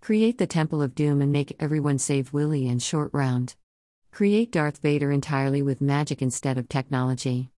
Create 0.00 0.38
the 0.38 0.46
Temple 0.46 0.80
of 0.80 0.94
Doom 0.94 1.20
and 1.20 1.30
make 1.30 1.54
everyone 1.60 1.98
save 1.98 2.32
Willy 2.32 2.66
and 2.66 2.82
Short 2.82 3.10
Round. 3.12 3.54
Create 4.12 4.50
Darth 4.50 4.78
Vader 4.78 5.12
entirely 5.12 5.60
with 5.60 5.82
magic 5.82 6.22
instead 6.22 6.56
of 6.56 6.70
technology. 6.70 7.50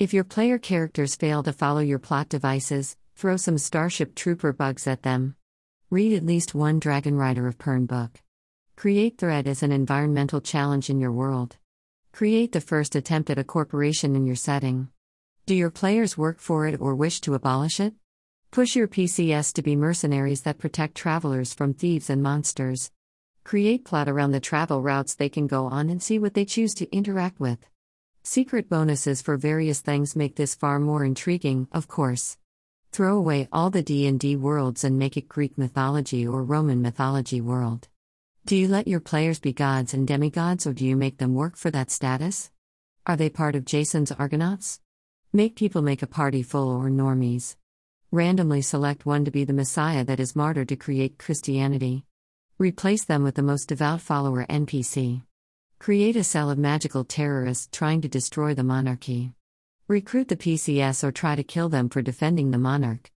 If 0.00 0.12
your 0.12 0.24
player 0.24 0.58
characters 0.58 1.14
fail 1.14 1.44
to 1.44 1.52
follow 1.52 1.80
your 1.80 2.00
plot 2.00 2.28
devices, 2.28 2.96
throw 3.14 3.36
some 3.36 3.58
Starship 3.58 4.16
Trooper 4.16 4.52
bugs 4.52 4.88
at 4.88 5.04
them. 5.04 5.36
Read 5.88 6.14
at 6.14 6.26
least 6.26 6.52
one 6.52 6.80
Dragon 6.80 7.14
Rider 7.14 7.46
of 7.46 7.58
Pern 7.58 7.86
book. 7.86 8.20
Create 8.76 9.16
Thread 9.16 9.48
as 9.48 9.62
an 9.62 9.72
environmental 9.72 10.42
challenge 10.42 10.90
in 10.90 11.00
your 11.00 11.10
world. 11.10 11.56
Create 12.12 12.52
the 12.52 12.60
first 12.60 12.94
attempt 12.94 13.30
at 13.30 13.38
a 13.38 13.42
corporation 13.42 14.14
in 14.14 14.26
your 14.26 14.36
setting. 14.36 14.88
Do 15.46 15.54
your 15.54 15.70
players 15.70 16.18
work 16.18 16.40
for 16.40 16.66
it 16.66 16.78
or 16.78 16.94
wish 16.94 17.22
to 17.22 17.32
abolish 17.32 17.80
it? 17.80 17.94
Push 18.50 18.76
your 18.76 18.86
PCS 18.86 19.54
to 19.54 19.62
be 19.62 19.76
mercenaries 19.76 20.42
that 20.42 20.58
protect 20.58 20.94
travelers 20.94 21.54
from 21.54 21.72
thieves 21.72 22.10
and 22.10 22.22
monsters. 22.22 22.90
Create 23.44 23.86
plot 23.86 24.10
around 24.10 24.32
the 24.32 24.40
travel 24.40 24.82
routes 24.82 25.14
they 25.14 25.30
can 25.30 25.46
go 25.46 25.64
on 25.64 25.88
and 25.88 26.02
see 26.02 26.18
what 26.18 26.34
they 26.34 26.44
choose 26.44 26.74
to 26.74 26.94
interact 26.94 27.40
with. 27.40 27.66
Secret 28.24 28.68
bonuses 28.68 29.22
for 29.22 29.38
various 29.38 29.80
things 29.80 30.14
make 30.14 30.36
this 30.36 30.54
far 30.54 30.78
more 30.78 31.02
intriguing, 31.02 31.66
of 31.72 31.88
course. 31.88 32.36
Throw 32.92 33.16
away 33.16 33.48
all 33.50 33.70
the 33.70 33.82
D&D 33.82 34.36
worlds 34.36 34.84
and 34.84 34.98
make 34.98 35.16
it 35.16 35.30
Greek 35.30 35.56
mythology 35.56 36.26
or 36.26 36.42
Roman 36.42 36.82
mythology 36.82 37.40
world. 37.40 37.88
Do 38.46 38.54
you 38.54 38.68
let 38.68 38.86
your 38.86 39.00
players 39.00 39.40
be 39.40 39.52
gods 39.52 39.92
and 39.92 40.06
demigods 40.06 40.68
or 40.68 40.72
do 40.72 40.86
you 40.86 40.94
make 40.94 41.18
them 41.18 41.34
work 41.34 41.56
for 41.56 41.68
that 41.72 41.90
status? 41.90 42.52
Are 43.04 43.16
they 43.16 43.28
part 43.28 43.56
of 43.56 43.64
Jason's 43.64 44.12
Argonauts? 44.12 44.78
Make 45.32 45.56
people 45.56 45.82
make 45.82 46.00
a 46.00 46.06
party 46.06 46.44
full 46.44 46.70
or 46.70 46.88
normies. 46.88 47.56
Randomly 48.12 48.62
select 48.62 49.04
one 49.04 49.24
to 49.24 49.32
be 49.32 49.42
the 49.42 49.52
Messiah 49.52 50.04
that 50.04 50.20
is 50.20 50.36
martyred 50.36 50.68
to 50.68 50.76
create 50.76 51.18
Christianity. 51.18 52.04
Replace 52.56 53.04
them 53.04 53.24
with 53.24 53.34
the 53.34 53.42
most 53.42 53.66
devout 53.66 54.00
follower 54.00 54.46
NPC. 54.46 55.22
Create 55.80 56.14
a 56.14 56.22
cell 56.22 56.48
of 56.48 56.56
magical 56.56 57.02
terrorists 57.02 57.68
trying 57.72 58.00
to 58.02 58.08
destroy 58.08 58.54
the 58.54 58.62
monarchy. 58.62 59.32
Recruit 59.88 60.28
the 60.28 60.36
PCS 60.36 61.02
or 61.02 61.10
try 61.10 61.34
to 61.34 61.42
kill 61.42 61.68
them 61.68 61.88
for 61.88 62.00
defending 62.00 62.52
the 62.52 62.58
monarch. 62.58 63.10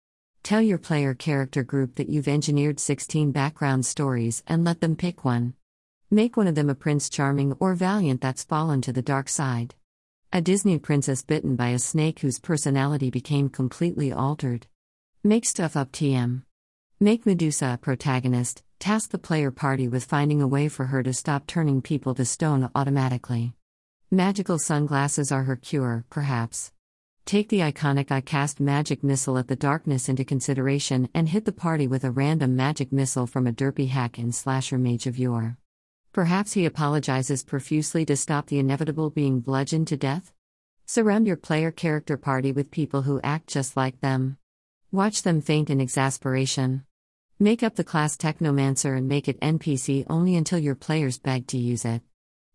Tell 0.47 0.61
your 0.61 0.77
player 0.77 1.13
character 1.13 1.61
group 1.61 1.95
that 1.95 2.07
you've 2.07 2.29
engineered 2.29 2.79
16 2.79 3.33
background 3.33 3.85
stories 3.85 4.43
and 4.47 4.63
let 4.63 4.79
them 4.79 4.95
pick 4.95 5.25
one. 5.25 5.55
Make 6.09 6.37
one 6.37 6.47
of 6.47 6.55
them 6.55 6.69
a 6.69 6.73
Prince 6.73 7.09
Charming 7.09 7.51
or 7.59 7.75
Valiant 7.75 8.21
that's 8.21 8.45
fallen 8.45 8.79
to 8.83 8.93
the 8.93 9.01
dark 9.01 9.27
side. 9.27 9.75
A 10.31 10.39
Disney 10.39 10.79
princess 10.79 11.21
bitten 11.21 11.57
by 11.57 11.71
a 11.71 11.79
snake 11.79 12.21
whose 12.21 12.39
personality 12.39 13.09
became 13.09 13.49
completely 13.49 14.13
altered. 14.13 14.67
Make 15.21 15.43
stuff 15.43 15.75
up 15.75 15.91
TM. 15.91 16.43
Make 16.97 17.25
Medusa 17.25 17.73
a 17.73 17.77
protagonist, 17.77 18.63
task 18.79 19.09
the 19.09 19.17
player 19.17 19.51
party 19.51 19.89
with 19.89 20.05
finding 20.05 20.41
a 20.41 20.47
way 20.47 20.69
for 20.69 20.85
her 20.85 21.03
to 21.03 21.11
stop 21.11 21.45
turning 21.45 21.81
people 21.81 22.15
to 22.15 22.23
stone 22.23 22.71
automatically. 22.73 23.51
Magical 24.09 24.59
sunglasses 24.59 25.29
are 25.29 25.43
her 25.43 25.57
cure, 25.57 26.05
perhaps. 26.09 26.71
Take 27.27 27.49
the 27.49 27.59
iconic 27.59 28.09
I 28.09 28.21
cast 28.21 28.61
magic 28.61 29.03
missile 29.03 29.37
at 29.37 29.49
the 29.49 29.55
darkness 29.57 30.07
into 30.07 30.23
consideration 30.23 31.09
and 31.13 31.27
hit 31.27 31.43
the 31.43 31.51
party 31.51 31.85
with 31.85 32.05
a 32.05 32.09
random 32.09 32.55
magic 32.55 32.93
missile 32.93 33.27
from 33.27 33.45
a 33.45 33.51
derpy 33.51 33.89
hack 33.89 34.17
and 34.17 34.33
slasher 34.33 34.77
mage 34.77 35.07
of 35.07 35.19
yore. 35.19 35.57
Perhaps 36.13 36.53
he 36.53 36.63
apologizes 36.63 37.43
profusely 37.43 38.05
to 38.05 38.15
stop 38.15 38.47
the 38.47 38.59
inevitable 38.59 39.09
being 39.09 39.41
bludgeoned 39.41 39.89
to 39.89 39.97
death? 39.97 40.31
Surround 40.85 41.27
your 41.27 41.35
player 41.35 41.69
character 41.69 42.15
party 42.15 42.53
with 42.53 42.71
people 42.71 43.01
who 43.01 43.19
act 43.25 43.47
just 43.47 43.75
like 43.75 43.99
them. 43.99 44.37
Watch 44.93 45.23
them 45.23 45.41
faint 45.41 45.69
in 45.69 45.81
exasperation. 45.81 46.85
Make 47.39 47.61
up 47.61 47.75
the 47.75 47.83
class 47.83 48.15
Technomancer 48.15 48.97
and 48.97 49.09
make 49.09 49.27
it 49.27 49.41
NPC 49.41 50.05
only 50.09 50.37
until 50.37 50.59
your 50.59 50.75
players 50.75 51.19
beg 51.19 51.47
to 51.47 51.57
use 51.57 51.83
it. 51.83 52.03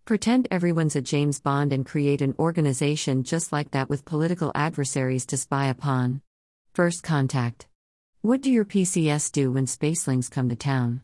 Pretend 0.05 0.49
everyone's 0.51 0.97
a 0.97 1.01
James 1.01 1.39
Bond 1.39 1.73
and 1.73 1.87
create 1.87 2.23
an 2.23 2.35
organization 2.37 3.23
just 3.23 3.53
like 3.53 3.71
that 3.71 3.89
with 3.89 4.05
political 4.05 4.51
adversaries 4.53 5.25
to 5.27 5.37
spy 5.37 5.67
upon. 5.67 6.23
First 6.75 7.05
Contact. 7.05 7.69
What 8.21 8.41
do 8.41 8.51
your 8.51 8.65
PCS 8.65 9.31
do 9.31 9.53
when 9.53 9.67
spacelings 9.67 10.29
come 10.29 10.49
to 10.49 10.57
town? 10.57 11.03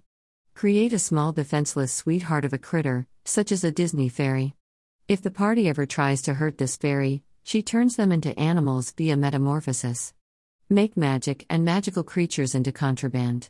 Create 0.53 0.93
a 0.93 0.99
small 0.99 1.31
defenseless 1.31 1.93
sweetheart 1.93 2.45
of 2.45 2.53
a 2.53 2.59
critter, 2.59 3.07
such 3.25 3.53
as 3.53 3.63
a 3.63 3.71
Disney 3.71 4.09
fairy. 4.09 4.57
If 5.07 5.23
the 5.23 5.31
party 5.31 5.69
ever 5.69 5.87
tries 5.87 6.21
to 6.23 6.35
hurt 6.35 6.59
this 6.59 6.77
fairy, 6.77 7.23
she 7.45 7.63
turns 7.63 7.95
them 7.95 8.11
into 8.11 8.37
animals 8.37 8.91
via 8.91 9.17
metamorphosis. 9.17 10.13
Make 10.69 10.97
magic 10.97 11.47
and 11.49 11.65
magical 11.65 12.03
creatures 12.03 12.53
into 12.53 12.73
contraband. 12.73 13.49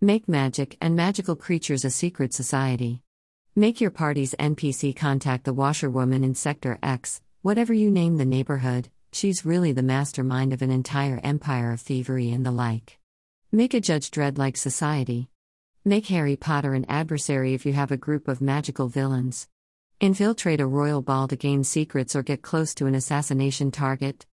Make 0.00 0.28
magic 0.28 0.76
and 0.80 0.94
magical 0.94 1.34
creatures 1.34 1.84
a 1.84 1.90
secret 1.90 2.32
society. 2.32 3.02
Make 3.56 3.80
your 3.80 3.92
party's 3.92 4.34
NPC 4.34 4.96
contact 4.96 5.44
the 5.44 5.54
washerwoman 5.54 6.24
in 6.24 6.34
Sector 6.34 6.76
X, 6.82 7.22
whatever 7.42 7.72
you 7.72 7.88
name 7.88 8.16
the 8.16 8.24
neighborhood, 8.24 8.88
she's 9.12 9.46
really 9.46 9.70
the 9.70 9.80
mastermind 9.80 10.52
of 10.52 10.60
an 10.60 10.72
entire 10.72 11.20
empire 11.22 11.70
of 11.70 11.80
thievery 11.80 12.32
and 12.32 12.44
the 12.44 12.50
like. 12.50 12.98
Make 13.52 13.72
a 13.72 13.80
Judge 13.80 14.10
Dredd 14.10 14.38
like 14.38 14.56
society. 14.56 15.28
Make 15.84 16.06
Harry 16.06 16.34
Potter 16.34 16.74
an 16.74 16.84
adversary 16.88 17.54
if 17.54 17.64
you 17.64 17.72
have 17.74 17.92
a 17.92 17.96
group 17.96 18.26
of 18.26 18.40
magical 18.40 18.88
villains. 18.88 19.46
Infiltrate 20.00 20.60
a 20.60 20.66
royal 20.66 21.00
ball 21.00 21.28
to 21.28 21.36
gain 21.36 21.62
secrets 21.62 22.16
or 22.16 22.24
get 22.24 22.42
close 22.42 22.74
to 22.74 22.86
an 22.86 22.96
assassination 22.96 23.70
target. 23.70 24.26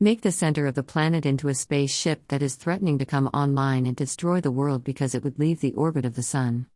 Make 0.00 0.22
the 0.22 0.32
center 0.32 0.66
of 0.66 0.74
the 0.74 0.82
planet 0.82 1.24
into 1.24 1.46
a 1.46 1.54
spaceship 1.54 2.26
that 2.26 2.42
is 2.42 2.56
threatening 2.56 2.98
to 2.98 3.06
come 3.06 3.28
online 3.28 3.86
and 3.86 3.94
destroy 3.94 4.40
the 4.40 4.50
world 4.50 4.82
because 4.82 5.14
it 5.14 5.22
would 5.22 5.38
leave 5.38 5.60
the 5.60 5.74
orbit 5.74 6.04
of 6.04 6.16
the 6.16 6.24
sun. 6.24 6.66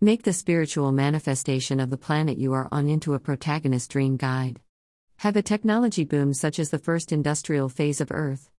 Make 0.00 0.24
the 0.24 0.34
spiritual 0.34 0.92
manifestation 0.92 1.80
of 1.80 1.88
the 1.88 1.96
planet 1.96 2.36
you 2.36 2.52
are 2.52 2.68
on 2.70 2.86
into 2.86 3.14
a 3.14 3.18
protagonist 3.18 3.90
dream 3.90 4.18
guide. 4.18 4.60
Have 5.16 5.36
a 5.36 5.42
technology 5.42 6.04
boom 6.04 6.34
such 6.34 6.58
as 6.58 6.68
the 6.68 6.78
first 6.78 7.12
industrial 7.12 7.70
phase 7.70 8.02
of 8.02 8.12
Earth. 8.12 8.50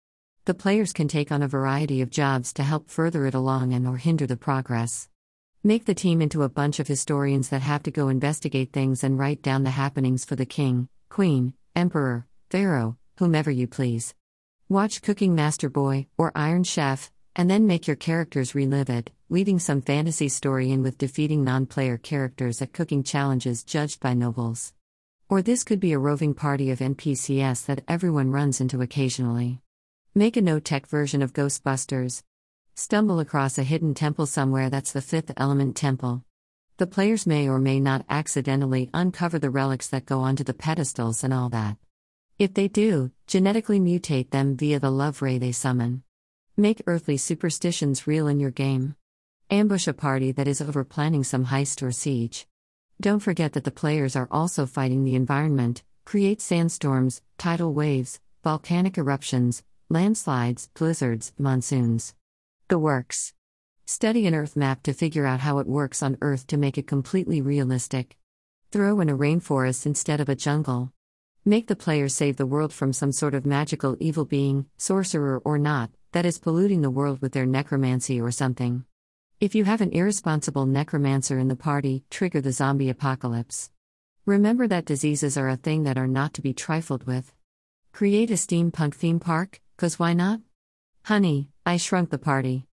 The 0.45 0.55
players 0.55 0.93
can 0.93 1.07
take 1.07 1.31
on 1.31 1.43
a 1.43 1.47
variety 1.47 2.01
of 2.01 2.09
jobs 2.09 2.53
to 2.53 2.63
help 2.63 2.89
further 2.89 3.27
it 3.27 3.35
along 3.35 3.71
and 3.71 3.87
or 3.87 3.97
hinder 3.97 4.25
the 4.25 4.35
progress. 4.35 5.09
Make 5.63 5.85
the 5.85 5.93
team 5.93 6.23
into 6.23 6.41
a 6.41 6.49
bunch 6.49 6.79
of 6.79 6.87
historians 6.87 7.49
that 7.49 7.61
have 7.61 7.83
to 7.83 7.91
go 7.91 8.09
investigate 8.09 8.73
things 8.73 9.03
and 9.03 9.19
write 9.19 9.43
down 9.43 9.63
the 9.63 9.69
happenings 9.69 10.25
for 10.25 10.35
the 10.35 10.45
king, 10.47 10.89
queen, 11.07 11.53
emperor, 11.75 12.25
pharaoh, 12.49 12.97
whomever 13.19 13.51
you 13.51 13.67
please. 13.67 14.15
Watch 14.69 15.03
Cooking 15.03 15.35
Master 15.35 15.69
Boy 15.69 16.07
or 16.17 16.31
Iron 16.35 16.63
Chef, 16.63 17.11
and 17.35 17.47
then 17.47 17.67
make 17.67 17.85
your 17.85 17.95
characters 17.95 18.55
relive 18.55 18.89
it, 18.89 19.11
weaving 19.29 19.59
some 19.59 19.81
fantasy 19.81 20.29
story 20.29 20.71
in 20.71 20.83
with 20.83 20.97
defeating 20.97 21.43
non 21.43 21.65
player 21.65 21.97
characters 21.97 22.61
at 22.61 22.73
cooking 22.73 23.03
challenges 23.03 23.63
judged 23.63 23.99
by 23.99 24.13
nobles. 24.13 24.73
Or 25.29 25.41
this 25.41 25.63
could 25.63 25.79
be 25.79 25.93
a 25.93 25.99
roving 25.99 26.33
party 26.33 26.71
of 26.71 26.79
NPCs 26.79 27.65
that 27.65 27.83
everyone 27.87 28.31
runs 28.31 28.61
into 28.61 28.81
occasionally. 28.81 29.59
Make 30.15 30.37
a 30.37 30.41
no 30.41 30.59
tech 30.59 30.87
version 30.87 31.21
of 31.21 31.33
Ghostbusters, 31.33 32.23
Stumble 32.79 33.19
across 33.19 33.57
a 33.57 33.63
hidden 33.63 33.95
temple 33.95 34.27
somewhere 34.27 34.69
that's 34.69 34.91
the 34.91 35.01
fifth 35.01 35.31
element 35.35 35.75
temple. 35.75 36.23
The 36.77 36.85
players 36.85 37.25
may 37.25 37.49
or 37.49 37.57
may 37.57 37.79
not 37.79 38.05
accidentally 38.07 38.91
uncover 38.93 39.39
the 39.39 39.49
relics 39.49 39.87
that 39.87 40.05
go 40.05 40.19
onto 40.19 40.43
the 40.43 40.53
pedestals 40.53 41.23
and 41.23 41.33
all 41.33 41.49
that. 41.49 41.77
If 42.37 42.53
they 42.53 42.67
do, 42.67 43.09
genetically 43.25 43.79
mutate 43.79 44.29
them 44.29 44.55
via 44.55 44.79
the 44.79 44.91
love 44.91 45.23
ray 45.23 45.39
they 45.39 45.53
summon. 45.53 46.03
Make 46.55 46.83
earthly 46.85 47.17
superstitions 47.17 48.05
real 48.05 48.27
in 48.27 48.39
your 48.39 48.51
game. 48.51 48.95
Ambush 49.49 49.87
a 49.87 49.93
party 49.93 50.33
that 50.33 50.47
is 50.47 50.59
over 50.59 50.83
planning 50.83 51.23
some 51.23 51.45
heist 51.45 51.81
or 51.81 51.93
siege. 51.93 52.45
Don't 52.99 53.21
forget 53.21 53.53
that 53.53 53.63
the 53.63 53.71
players 53.71 54.13
are 54.13 54.27
also 54.29 54.65
fighting 54.65 55.05
the 55.05 55.15
environment, 55.15 55.83
create 56.03 56.41
sandstorms, 56.41 57.21
tidal 57.37 57.73
waves, 57.73 58.19
volcanic 58.43 58.97
eruptions, 58.97 59.63
landslides, 59.87 60.67
blizzards, 60.73 61.31
monsoons. 61.37 62.13
The 62.67 62.77
works. 62.77 63.33
Study 63.85 64.27
an 64.27 64.35
Earth 64.35 64.57
map 64.57 64.83
to 64.83 64.91
figure 64.91 65.25
out 65.25 65.39
how 65.39 65.59
it 65.59 65.67
works 65.67 66.03
on 66.03 66.17
Earth 66.19 66.45
to 66.47 66.57
make 66.57 66.77
it 66.77 66.85
completely 66.85 67.39
realistic. 67.39 68.17
Throw 68.73 68.99
in 68.99 69.07
a 69.07 69.17
rainforest 69.17 69.85
instead 69.85 70.19
of 70.19 70.27
a 70.27 70.35
jungle. 70.35 70.91
Make 71.45 71.67
the 71.67 71.75
players 71.77 72.13
save 72.13 72.35
the 72.35 72.45
world 72.45 72.73
from 72.73 72.91
some 72.91 73.13
sort 73.13 73.33
of 73.33 73.45
magical 73.45 73.95
evil 74.01 74.25
being, 74.25 74.65
sorcerer 74.75 75.41
or 75.45 75.57
not, 75.57 75.89
that 76.11 76.25
is 76.25 76.37
polluting 76.37 76.81
the 76.81 76.91
world 76.91 77.21
with 77.21 77.31
their 77.31 77.45
necromancy 77.45 78.19
or 78.19 78.29
something. 78.29 78.83
If 79.39 79.53
you 79.53 79.65
have 79.65 79.81
an 79.81 79.91
irresponsible 79.91 80.65
necromancer 80.65 81.37
in 81.37 81.47
the 81.47 81.55
party, 81.55 82.03
trigger 82.09 82.41
the 82.41 82.51
zombie 82.51 82.89
apocalypse. 82.89 83.69
Remember 84.25 84.67
that 84.67 84.85
diseases 84.85 85.37
are 85.37 85.47
a 85.47 85.55
thing 85.55 85.83
that 85.83 85.95
are 85.95 86.07
not 86.07 86.33
to 86.33 86.41
be 86.41 86.55
trifled 86.55 87.05
with. 87.05 87.35
Create 87.93 88.31
a 88.31 88.33
steampunk 88.33 88.95
theme 88.95 89.19
park, 89.19 89.61
cause 89.77 89.99
why 89.99 90.13
not? 90.13 90.39
Honey, 91.03 91.51
I 91.67 91.77
shrunk 91.77 92.09
the 92.09 92.17
party. 92.17 92.65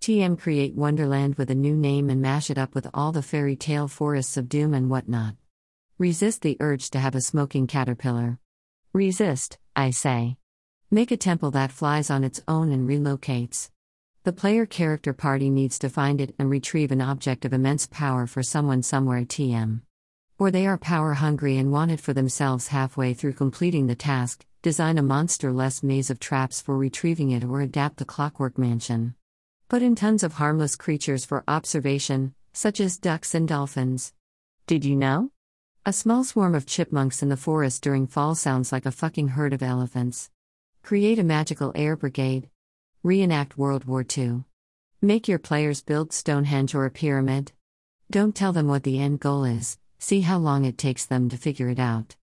TM 0.00 0.36
create 0.36 0.74
Wonderland 0.74 1.36
with 1.36 1.52
a 1.52 1.54
new 1.54 1.76
name 1.76 2.10
and 2.10 2.20
mash 2.20 2.50
it 2.50 2.58
up 2.58 2.74
with 2.74 2.88
all 2.92 3.12
the 3.12 3.22
fairy 3.22 3.54
tale 3.54 3.86
forests 3.86 4.36
of 4.36 4.48
doom 4.48 4.74
and 4.74 4.90
whatnot. 4.90 5.36
Resist 5.98 6.42
the 6.42 6.56
urge 6.58 6.90
to 6.90 6.98
have 6.98 7.14
a 7.14 7.20
smoking 7.20 7.68
caterpillar. 7.68 8.40
Resist, 8.92 9.58
I 9.76 9.90
say. 9.90 10.36
Make 10.90 11.12
a 11.12 11.16
temple 11.16 11.52
that 11.52 11.70
flies 11.70 12.10
on 12.10 12.24
its 12.24 12.40
own 12.48 12.72
and 12.72 12.88
relocates. 12.88 13.70
The 14.24 14.32
player 14.32 14.66
character 14.66 15.12
party 15.12 15.48
needs 15.48 15.78
to 15.78 15.88
find 15.88 16.20
it 16.20 16.34
and 16.38 16.50
retrieve 16.50 16.90
an 16.92 17.00
object 17.00 17.44
of 17.44 17.52
immense 17.52 17.86
power 17.86 18.26
for 18.26 18.42
someone 18.42 18.82
somewhere 18.82 19.24
TM. 19.24 19.80
Or 20.38 20.50
they 20.50 20.66
are 20.66 20.76
power 20.76 21.14
hungry 21.14 21.56
and 21.56 21.72
want 21.72 21.92
it 21.92 22.00
for 22.00 22.12
themselves 22.12 22.68
halfway 22.68 23.14
through 23.14 23.34
completing 23.34 23.86
the 23.86 23.94
task, 23.94 24.44
design 24.60 24.98
a 24.98 25.02
monster 25.02 25.52
less 25.52 25.82
maze 25.82 26.10
of 26.10 26.20
traps 26.20 26.60
for 26.60 26.76
retrieving 26.76 27.30
it, 27.30 27.44
or 27.44 27.60
adapt 27.60 27.96
the 27.98 28.04
clockwork 28.04 28.58
mansion. 28.58 29.14
Put 29.68 29.82
in 29.82 29.94
tons 29.94 30.22
of 30.22 30.34
harmless 30.34 30.76
creatures 30.76 31.24
for 31.24 31.44
observation, 31.46 32.34
such 32.52 32.80
as 32.80 32.98
ducks 32.98 33.34
and 33.34 33.46
dolphins. 33.46 34.12
Did 34.66 34.84
you 34.84 34.96
know? 34.96 35.30
A 35.86 35.92
small 35.92 36.24
swarm 36.24 36.54
of 36.54 36.66
chipmunks 36.66 37.22
in 37.22 37.28
the 37.28 37.36
forest 37.36 37.82
during 37.82 38.06
fall 38.06 38.34
sounds 38.34 38.72
like 38.72 38.84
a 38.84 38.90
fucking 38.90 39.28
herd 39.28 39.52
of 39.52 39.62
elephants. 39.62 40.28
Create 40.82 41.18
a 41.18 41.24
magical 41.24 41.72
air 41.74 41.96
brigade. 41.96 42.50
Reenact 43.04 43.56
World 43.56 43.84
War 43.84 44.04
II. 44.16 44.42
Make 45.00 45.28
your 45.28 45.38
players 45.38 45.82
build 45.82 46.12
Stonehenge 46.12 46.74
or 46.74 46.84
a 46.84 46.90
pyramid. 46.90 47.52
Don't 48.10 48.34
tell 48.34 48.52
them 48.52 48.66
what 48.66 48.82
the 48.82 48.98
end 48.98 49.20
goal 49.20 49.44
is, 49.44 49.78
see 50.00 50.22
how 50.22 50.36
long 50.38 50.64
it 50.64 50.76
takes 50.76 51.06
them 51.06 51.28
to 51.28 51.36
figure 51.36 51.68
it 51.68 51.78
out. 51.78 52.16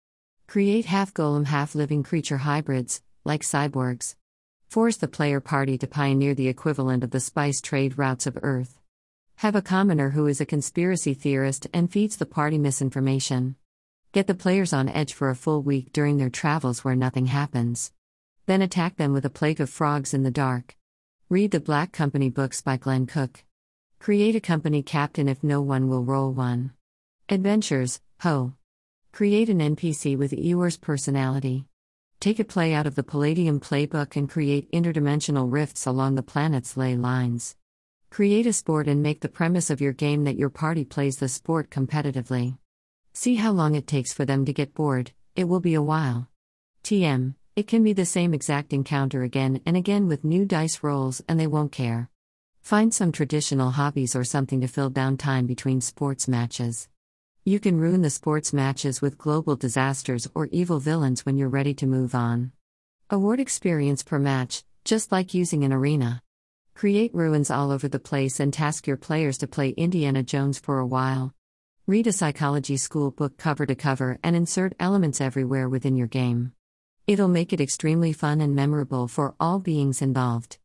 Create 0.48 0.84
half 0.84 1.14
golem, 1.14 1.46
half 1.46 1.76
living 1.76 2.04
creature 2.04 2.40
hybrids, 2.40 3.02
like 3.24 3.42
cyborgs. 3.42 4.16
Force 4.68 4.98
the 4.98 5.08
player 5.08 5.40
party 5.40 5.78
to 5.78 5.88
pioneer 5.88 6.36
the 6.36 6.50
equivalent 6.50 7.06
of 7.06 7.12
the 7.12 7.22
spice 7.22 7.62
trade 7.62 7.98
routes 7.98 8.28
of 8.28 8.38
Earth. 8.42 8.78
Have 9.38 9.56
a 9.56 9.62
commoner 9.62 10.10
who 10.10 10.28
is 10.28 10.42
a 10.42 10.46
conspiracy 10.46 11.14
theorist 11.14 11.68
and 11.74 11.90
feeds 11.90 12.18
the 12.18 12.26
party 12.26 12.58
misinformation. 12.58 13.56
Get 14.12 14.28
the 14.28 14.36
players 14.36 14.74
on 14.74 14.90
edge 14.90 15.14
for 15.14 15.30
a 15.30 15.36
full 15.36 15.62
week 15.62 15.94
during 15.94 16.18
their 16.18 16.30
travels 16.30 16.84
where 16.84 16.98
nothing 16.98 17.28
happens. 17.28 17.94
Then 18.48 18.62
attack 18.62 18.98
them 18.98 19.12
with 19.12 19.26
a 19.26 19.30
plague 19.30 19.60
of 19.60 19.70
frogs 19.70 20.14
in 20.14 20.24
the 20.24 20.32
dark. 20.32 20.76
Read 21.30 21.50
the 21.50 21.60
Black 21.60 21.92
Company 21.92 22.30
books 22.30 22.62
by 22.62 22.78
Glenn 22.78 23.08
Cook. 23.08 23.44
Create 23.98 24.36
a 24.36 24.40
company 24.40 24.84
captain 24.84 25.28
if 25.28 25.44
no 25.44 25.62
one 25.62 25.90
will 25.90 26.04
roll 26.04 26.32
one. 26.32 26.74
Adventures, 27.28 28.02
ho. 28.20 28.54
Create 29.12 29.50
an 29.50 29.60
NPC 29.60 30.16
with 30.16 30.32
Eeyore's 30.32 30.78
personality. 30.78 31.66
Take 32.20 32.40
a 32.40 32.44
play 32.44 32.74
out 32.74 32.86
of 32.86 32.94
the 32.94 33.04
Palladium 33.04 33.60
playbook 33.60 34.16
and 34.16 34.30
create 34.30 34.72
interdimensional 34.72 35.52
rifts 35.52 35.88
along 35.88 36.14
the 36.14 36.22
planet's 36.22 36.78
ley 36.78 36.96
lines. 36.96 37.56
Create 38.12 38.46
a 38.46 38.54
sport 38.54 38.88
and 38.88 39.02
make 39.02 39.22
the 39.22 39.28
premise 39.28 39.72
of 39.72 39.82
your 39.82 39.94
game 39.94 40.24
that 40.26 40.38
your 40.38 40.50
party 40.50 40.86
plays 40.86 41.18
the 41.18 41.28
sport 41.28 41.72
competitively. 41.72 42.58
See 43.14 43.36
how 43.36 43.52
long 43.52 43.74
it 43.74 43.88
takes 43.88 44.14
for 44.14 44.24
them 44.24 44.46
to 44.46 44.54
get 44.54 44.76
bored, 44.76 45.14
it 45.36 45.46
will 45.46 45.60
be 45.60 45.74
a 45.74 45.82
while. 45.82 46.28
TM, 46.84 47.34
it 47.56 47.68
can 47.68 47.84
be 47.84 47.94
the 47.94 48.06
same 48.06 48.34
exact 48.34 48.74
encounter 48.74 49.24
again 49.24 49.62
and 49.66 49.78
again 49.78 50.08
with 50.08 50.26
new 50.26 50.44
dice 50.44 50.84
rolls 50.84 51.22
and 51.30 51.40
they 51.40 51.48
won't 51.48 51.72
care. 51.72 52.10
Find 52.62 52.94
some 52.94 53.14
traditional 53.14 53.72
hobbies 53.72 54.14
or 54.14 54.26
something 54.26 54.60
to 54.60 54.68
fill 54.68 54.90
down 54.90 55.16
time 55.16 55.46
between 55.46 55.80
sports 55.80 56.28
matches. 56.28 56.90
You 57.46 57.62
can 57.62 57.80
ruin 57.80 58.02
the 58.02 58.10
sports 58.10 58.52
matches 58.52 59.02
with 59.02 59.18
global 59.18 59.56
disasters 59.56 60.28
or 60.36 60.48
evil 60.48 60.82
villains 60.82 61.26
when 61.26 61.38
you're 61.38 61.48
ready 61.48 61.74
to 61.76 61.88
move 61.88 62.14
on. 62.14 62.52
Award 63.10 63.40
experience 63.40 64.04
per 64.04 64.20
match, 64.20 64.66
just 64.84 65.14
like 65.14 65.34
using 65.34 65.64
an 65.64 65.72
arena. 65.72 66.22
Create 66.74 67.16
ruins 67.16 67.50
all 67.50 67.72
over 67.72 67.88
the 67.88 68.00
place 68.00 68.42
and 68.42 68.52
task 68.52 68.86
your 68.86 68.98
players 68.98 69.38
to 69.38 69.48
play 69.48 69.70
Indiana 69.70 70.24
Jones 70.24 70.60
for 70.60 70.80
a 70.80 70.86
while. 70.86 71.34
Read 71.88 72.08
a 72.08 72.12
psychology 72.12 72.76
school 72.76 73.12
book 73.12 73.38
cover 73.38 73.66
to 73.66 73.76
cover 73.76 74.20
and 74.24 74.36
insert 74.36 74.74
elements 74.78 75.22
everywhere 75.22 75.70
within 75.70 75.96
your 75.96 76.08
game. 76.08 76.52
It'll 77.08 77.28
make 77.28 77.54
it 77.54 77.62
extremely 77.62 78.14
fun 78.14 78.42
and 78.42 78.56
memorable 78.56 79.08
for 79.08 79.36
all 79.40 79.60
beings 79.60 80.02
involved. 80.02 80.58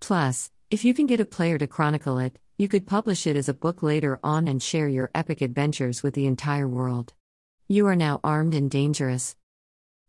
Plus, 0.00 0.50
if 0.68 0.84
you 0.84 0.92
can 0.92 1.06
get 1.06 1.20
a 1.20 1.24
player 1.24 1.56
to 1.56 1.68
chronicle 1.68 2.18
it, 2.18 2.36
you 2.58 2.66
could 2.66 2.86
publish 2.86 3.28
it 3.28 3.36
as 3.36 3.48
a 3.48 3.54
book 3.54 3.80
later 3.80 4.18
on 4.24 4.48
and 4.48 4.60
share 4.60 4.88
your 4.88 5.10
epic 5.14 5.40
adventures 5.40 6.02
with 6.02 6.14
the 6.14 6.26
entire 6.26 6.66
world. 6.66 7.12
You 7.68 7.86
are 7.86 7.94
now 7.94 8.18
armed 8.24 8.54
and 8.54 8.68
dangerous. 8.68 9.36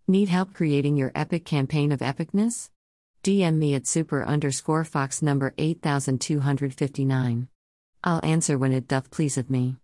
Need 0.07 0.29
help 0.29 0.55
creating 0.55 0.97
your 0.97 1.11
epic 1.13 1.45
campaign 1.45 1.91
of 1.91 1.99
epicness? 1.99 2.71
DM 3.23 3.57
me 3.57 3.75
at 3.75 3.85
super 3.85 4.25
underscore 4.25 4.85
fox 4.85 5.21
number 5.21 5.53
8259. 5.59 7.47
I'll 8.03 8.25
answer 8.25 8.57
when 8.57 8.71
it 8.71 8.87
doth 8.87 9.11
pleaseth 9.11 9.51
me. 9.51 9.77